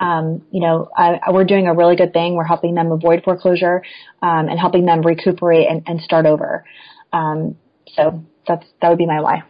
Um, 0.00 0.42
you 0.50 0.60
know, 0.60 0.88
I, 0.96 1.30
we're 1.30 1.44
doing 1.44 1.68
a 1.68 1.74
really 1.74 1.94
good 1.94 2.12
thing. 2.12 2.34
We're 2.34 2.44
helping 2.44 2.74
them 2.74 2.90
avoid 2.90 3.22
foreclosure 3.22 3.82
um, 4.22 4.48
and 4.48 4.58
helping 4.58 4.86
them 4.86 5.02
recuperate 5.02 5.68
and, 5.68 5.82
and 5.86 6.00
start 6.00 6.24
over. 6.26 6.64
Um, 7.12 7.56
so 7.94 8.24
that's 8.50 8.66
that 8.82 8.88
would 8.88 8.98
be 8.98 9.06
my 9.06 9.20
why. 9.20 9.42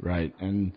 Right, 0.00 0.34
and 0.40 0.72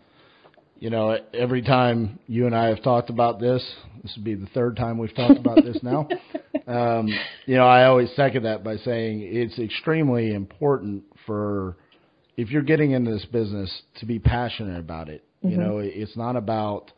you 0.78 0.90
know, 0.90 1.18
every 1.34 1.62
time 1.62 2.20
you 2.28 2.46
and 2.46 2.56
I 2.56 2.68
have 2.68 2.84
talked 2.84 3.10
about 3.10 3.40
this, 3.40 3.64
this 4.04 4.14
would 4.16 4.26
be 4.26 4.36
the 4.36 4.48
third 4.48 4.76
time 4.76 4.98
we've 4.98 5.16
talked 5.16 5.40
about 5.40 5.64
this 5.64 5.80
now. 5.82 6.08
Um, 6.68 7.10
you 7.46 7.58
know, 7.58 7.68
I 7.68 7.86
always 7.86 8.10
second 8.16 8.42
that 8.42 8.64
by 8.64 8.78
saying 8.78 9.22
it's 9.22 9.60
extremely 9.60 10.34
important 10.34 11.04
for 11.28 11.78
if 12.38 12.50
you're 12.50 12.64
getting 12.64 12.90
into 12.90 13.12
this 13.12 13.26
business 13.26 13.84
to 14.00 14.08
be 14.08 14.18
passionate 14.18 14.80
about 14.80 15.08
it. 15.08 15.24
Mm-hmm. 15.44 15.50
You 15.52 15.58
know, 15.58 15.78
it's 15.78 16.18
not 16.18 16.36
about 16.36 16.92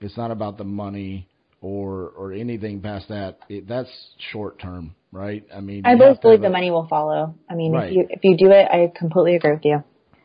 it's 0.00 0.16
not 0.16 0.32
about 0.32 0.58
the 0.58 0.64
money 0.64 1.28
or 1.66 2.12
or 2.16 2.32
anything 2.32 2.80
past 2.80 3.08
that. 3.08 3.38
It, 3.48 3.66
that's 3.66 3.90
short 4.30 4.60
term, 4.60 4.94
right? 5.10 5.44
I 5.52 5.60
mean, 5.60 5.84
I 5.84 5.96
both 5.96 6.20
believe 6.20 6.40
the 6.40 6.46
a, 6.46 6.50
money 6.50 6.70
will 6.70 6.86
follow. 6.86 7.34
I 7.50 7.54
mean, 7.54 7.72
right. 7.72 7.88
if 7.88 7.96
you 7.96 8.06
if 8.10 8.20
you 8.22 8.36
do 8.36 8.50
it, 8.52 8.68
I 8.70 8.92
completely 8.96 9.34
agree 9.34 9.52
with 9.52 9.64
you. 9.64 9.82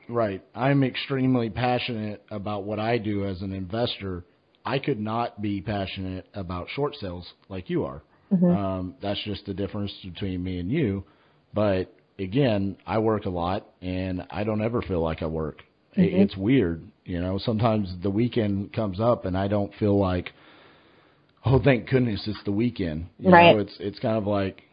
Right. 0.08 0.44
I'm 0.54 0.84
extremely 0.84 1.50
passionate 1.50 2.24
about 2.30 2.64
what 2.64 2.80
I 2.80 2.98
do 2.98 3.26
as 3.26 3.42
an 3.42 3.54
investor. 3.54 4.26
I 4.66 4.78
could 4.78 5.00
not 5.00 5.42
be 5.42 5.62
passionate 5.62 6.28
about 6.34 6.68
short 6.76 6.96
sales 6.96 7.28
like 7.50 7.70
you 7.70 7.86
are. 7.86 8.04
Mm-hmm. 8.32 8.46
Um, 8.46 8.96
that's 9.02 9.22
just 9.24 9.46
the 9.46 9.54
difference 9.54 9.92
between 10.04 10.44
me 10.44 10.60
and 10.60 10.72
you. 10.72 11.04
But 11.54 11.94
again, 12.20 12.78
I 12.86 13.00
work 13.00 13.26
a 13.26 13.30
lot 13.30 13.68
and 13.82 14.28
I 14.30 14.44
don't 14.44 14.62
ever 14.62 14.82
feel 14.82 15.02
like 15.02 15.24
I 15.24 15.28
work. 15.28 15.64
Mm-hmm. 15.98 16.22
It's 16.22 16.38
weird, 16.38 16.84
you 17.06 17.20
know. 17.22 17.38
Sometimes 17.38 17.94
the 18.04 18.10
weekend 18.10 18.74
comes 18.74 19.00
up 19.00 19.26
and 19.26 19.38
I 19.38 19.48
don't 19.48 19.74
feel 19.76 19.98
like, 19.98 20.32
oh, 21.46 21.62
thank 21.64 21.90
goodness 21.90 22.24
it's 22.28 22.44
the 22.46 22.52
weekend. 22.52 23.08
You 23.20 23.32
right. 23.32 23.56
know, 23.56 23.62
it's 23.62 23.76
it's 23.80 24.00
kind 24.00 24.18
of 24.18 24.28
like 24.28 24.64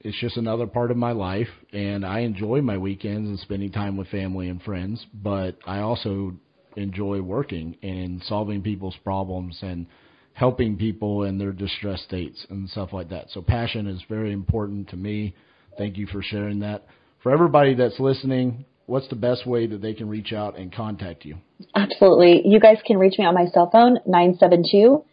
it's 0.00 0.18
just 0.20 0.36
another 0.36 0.66
part 0.66 0.90
of 0.90 0.96
my 0.96 1.12
life, 1.12 1.48
and 1.72 2.04
I 2.04 2.20
enjoy 2.20 2.60
my 2.60 2.78
weekends 2.78 3.28
and 3.28 3.38
spending 3.40 3.72
time 3.72 3.96
with 3.96 4.08
family 4.08 4.48
and 4.48 4.62
friends. 4.62 5.04
But 5.14 5.56
I 5.66 5.80
also 5.80 6.34
enjoy 6.76 7.20
working 7.22 7.76
and 7.82 8.22
solving 8.24 8.62
people's 8.62 8.96
problems 9.04 9.58
and 9.62 9.86
helping 10.32 10.76
people 10.76 11.22
in 11.22 11.38
their 11.38 11.52
distress 11.52 12.02
states 12.02 12.44
and 12.50 12.68
stuff 12.68 12.92
like 12.92 13.08
that. 13.10 13.30
So 13.30 13.40
passion 13.40 13.86
is 13.86 14.02
very 14.08 14.32
important 14.32 14.88
to 14.88 14.96
me. 14.96 15.34
Thank 15.78 15.96
you 15.96 16.06
for 16.06 16.22
sharing 16.22 16.60
that. 16.60 16.86
For 17.22 17.32
everybody 17.32 17.74
that's 17.74 17.98
listening, 18.00 18.64
what's 18.86 19.08
the 19.08 19.16
best 19.16 19.46
way 19.46 19.66
that 19.68 19.80
they 19.80 19.94
can 19.94 20.08
reach 20.08 20.32
out 20.32 20.58
and 20.58 20.74
contact 20.74 21.24
you? 21.24 21.36
Absolutely. 21.76 22.42
You 22.44 22.58
guys 22.58 22.78
can 22.84 22.98
reach 22.98 23.14
me 23.18 23.24
on 23.24 23.34
my 23.34 23.46
cell 23.46 23.70
phone, 23.70 23.98
972 24.06 25.04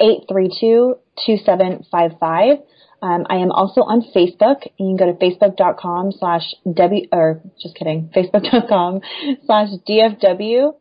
832 0.00 0.96
2755. 1.26 2.58
Um, 3.00 3.26
I 3.30 3.36
am 3.36 3.52
also 3.52 3.82
on 3.82 4.02
Facebook. 4.14 4.66
You 4.76 4.86
can 4.88 4.96
go 4.96 5.06
to 5.06 5.12
facebook.com 5.12 6.12
slash 6.12 6.42
W, 6.72 7.06
or 7.12 7.40
just 7.60 7.76
kidding, 7.76 8.10
facebook.com 8.16 9.00
slash 9.46 9.68
DFW 9.88 10.74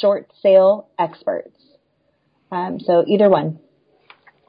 short 0.00 0.30
sale 0.42 0.88
experts. 0.98 1.56
Um, 2.50 2.80
so 2.80 3.04
either 3.06 3.28
one. 3.28 3.60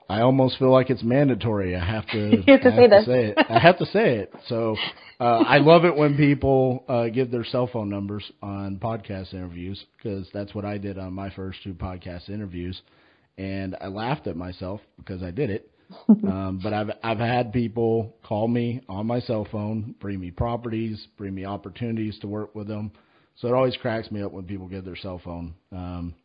I 0.10 0.22
almost 0.22 0.60
feel 0.60 0.72
like 0.72 0.90
it's 0.90 1.04
mandatory. 1.04 1.76
I 1.76 1.86
have 1.86 2.06
to, 2.08 2.18
you 2.48 2.54
have 2.54 2.62
to, 2.62 2.68
I 2.68 2.76
say, 2.76 2.82
have 2.82 2.90
to 2.90 3.06
say 3.06 3.26
it. 3.28 3.38
I 3.50 3.60
have 3.60 3.78
to 3.78 3.86
say 3.86 4.16
it. 4.18 4.34
So 4.48 4.76
uh, 5.22 5.44
I 5.48 5.60
love 5.60 5.86
it 5.86 5.96
when 5.96 6.18
people 6.18 6.84
uh, 6.90 7.08
give 7.08 7.32
their 7.32 7.46
cell 7.46 7.70
phone 7.72 7.90
numbers 7.90 8.30
on 8.42 8.78
podcast 8.78 9.34
interviews 9.34 9.86
because 9.96 10.28
that's 10.34 10.54
what 10.54 10.66
I 10.66 10.80
did 10.80 10.98
on 10.98 11.14
my 11.14 11.30
first 11.30 11.60
two 11.64 11.74
podcast 11.74 12.30
interviews, 12.30 12.82
and 13.38 13.76
I 13.80 13.88
laughed 13.88 14.28
at 14.28 14.36
myself 14.36 14.82
because 14.98 15.24
I 15.24 15.32
did 15.32 15.50
it. 15.50 15.68
um, 16.10 16.60
but 16.64 16.74
I've 16.74 16.90
I've 17.04 17.20
had 17.20 17.52
people 17.52 18.16
call 18.24 18.48
me 18.48 18.82
on 18.88 19.08
my 19.08 19.20
cell 19.20 19.46
phone, 19.52 19.94
bring 20.00 20.20
me 20.20 20.32
properties, 20.32 21.06
bring 21.18 21.36
me 21.36 21.44
opportunities 21.44 22.18
to 22.20 22.28
work 22.28 22.56
with 22.56 22.68
them. 22.68 22.92
So 23.38 23.48
it 23.48 23.54
always 23.54 23.76
cracks 23.76 24.10
me 24.12 24.22
up 24.22 24.32
when 24.32 24.46
people 24.46 24.68
give 24.68 24.86
their 24.86 24.96
cell 24.96 25.20
phone. 25.24 25.54
Um, 25.72 26.16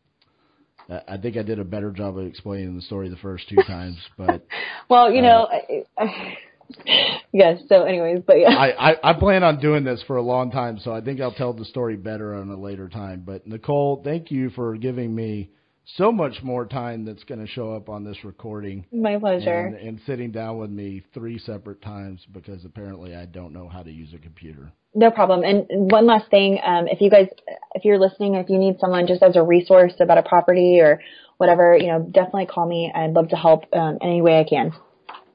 I 0.89 1.17
think 1.17 1.35
I 1.35 1.41
did 1.41 1.59
a 1.59 1.65
better 1.65 1.91
job 1.91 2.17
of 2.17 2.25
explaining 2.25 2.75
the 2.75 2.81
story 2.81 3.09
the 3.09 3.17
first 3.17 3.49
two 3.49 3.57
times, 3.67 3.97
but 4.17 4.45
well, 4.89 5.11
you 5.11 5.19
uh, 5.19 5.21
know, 5.21 5.49
I, 5.51 5.83
I, 6.01 6.37
yes. 7.33 7.61
So, 7.67 7.83
anyways, 7.83 8.23
but 8.25 8.39
yeah, 8.39 8.49
I, 8.49 8.91
I 8.91 9.11
I 9.11 9.13
plan 9.13 9.43
on 9.43 9.59
doing 9.59 9.83
this 9.83 10.01
for 10.07 10.15
a 10.15 10.21
long 10.21 10.49
time, 10.49 10.79
so 10.79 10.93
I 10.93 11.01
think 11.01 11.19
I'll 11.19 11.33
tell 11.33 11.51
the 11.51 11.65
story 11.65 11.97
better 11.97 12.35
on 12.35 12.49
a 12.49 12.57
later 12.57 12.87
time. 12.87 13.23
But 13.25 13.45
Nicole, 13.45 14.01
thank 14.03 14.31
you 14.31 14.49
for 14.51 14.77
giving 14.77 15.13
me 15.13 15.49
so 15.95 16.11
much 16.11 16.43
more 16.43 16.65
time 16.65 17.05
that's 17.05 17.23
going 17.23 17.39
to 17.39 17.47
show 17.47 17.73
up 17.73 17.89
on 17.89 18.03
this 18.03 18.23
recording. 18.23 18.85
My 18.91 19.17
pleasure. 19.17 19.67
And, 19.67 19.75
and, 19.75 20.01
sitting 20.05 20.31
down 20.31 20.57
with 20.57 20.69
me 20.69 21.03
three 21.13 21.39
separate 21.39 21.81
times 21.81 22.25
because 22.31 22.65
apparently 22.65 23.15
I 23.15 23.25
don't 23.25 23.53
know 23.53 23.67
how 23.67 23.83
to 23.83 23.91
use 23.91 24.13
a 24.13 24.17
computer. 24.17 24.71
No 24.93 25.11
problem. 25.11 25.43
And 25.43 25.65
one 25.69 26.05
last 26.05 26.29
thing, 26.29 26.59
um, 26.65 26.87
if 26.87 27.01
you 27.01 27.09
guys, 27.09 27.27
if 27.75 27.85
you're 27.85 27.99
listening, 27.99 28.35
if 28.35 28.49
you 28.49 28.57
need 28.57 28.79
someone 28.79 29.07
just 29.07 29.21
as 29.21 29.35
a 29.35 29.43
resource 29.43 29.93
about 29.99 30.17
a 30.17 30.23
property 30.23 30.79
or 30.81 31.01
whatever, 31.37 31.77
you 31.77 31.87
know, 31.87 31.99
definitely 31.99 32.47
call 32.47 32.67
me. 32.67 32.91
I'd 32.93 33.13
love 33.13 33.29
to 33.29 33.35
help 33.35 33.63
um, 33.73 33.97
any 34.01 34.21
way 34.21 34.39
I 34.39 34.43
can. 34.43 34.71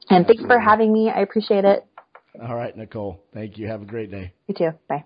And 0.09 0.27
thanks 0.27 0.43
for 0.43 0.59
having 0.59 0.91
me. 0.91 1.09
I 1.09 1.21
appreciate 1.21 1.65
it. 1.65 1.85
All 2.41 2.55
right, 2.55 2.75
Nicole. 2.75 3.23
Thank 3.33 3.57
you. 3.57 3.67
Have 3.67 3.81
a 3.81 3.85
great 3.85 4.11
day. 4.11 4.33
You 4.47 4.55
too. 4.55 4.71
Bye. 4.87 5.05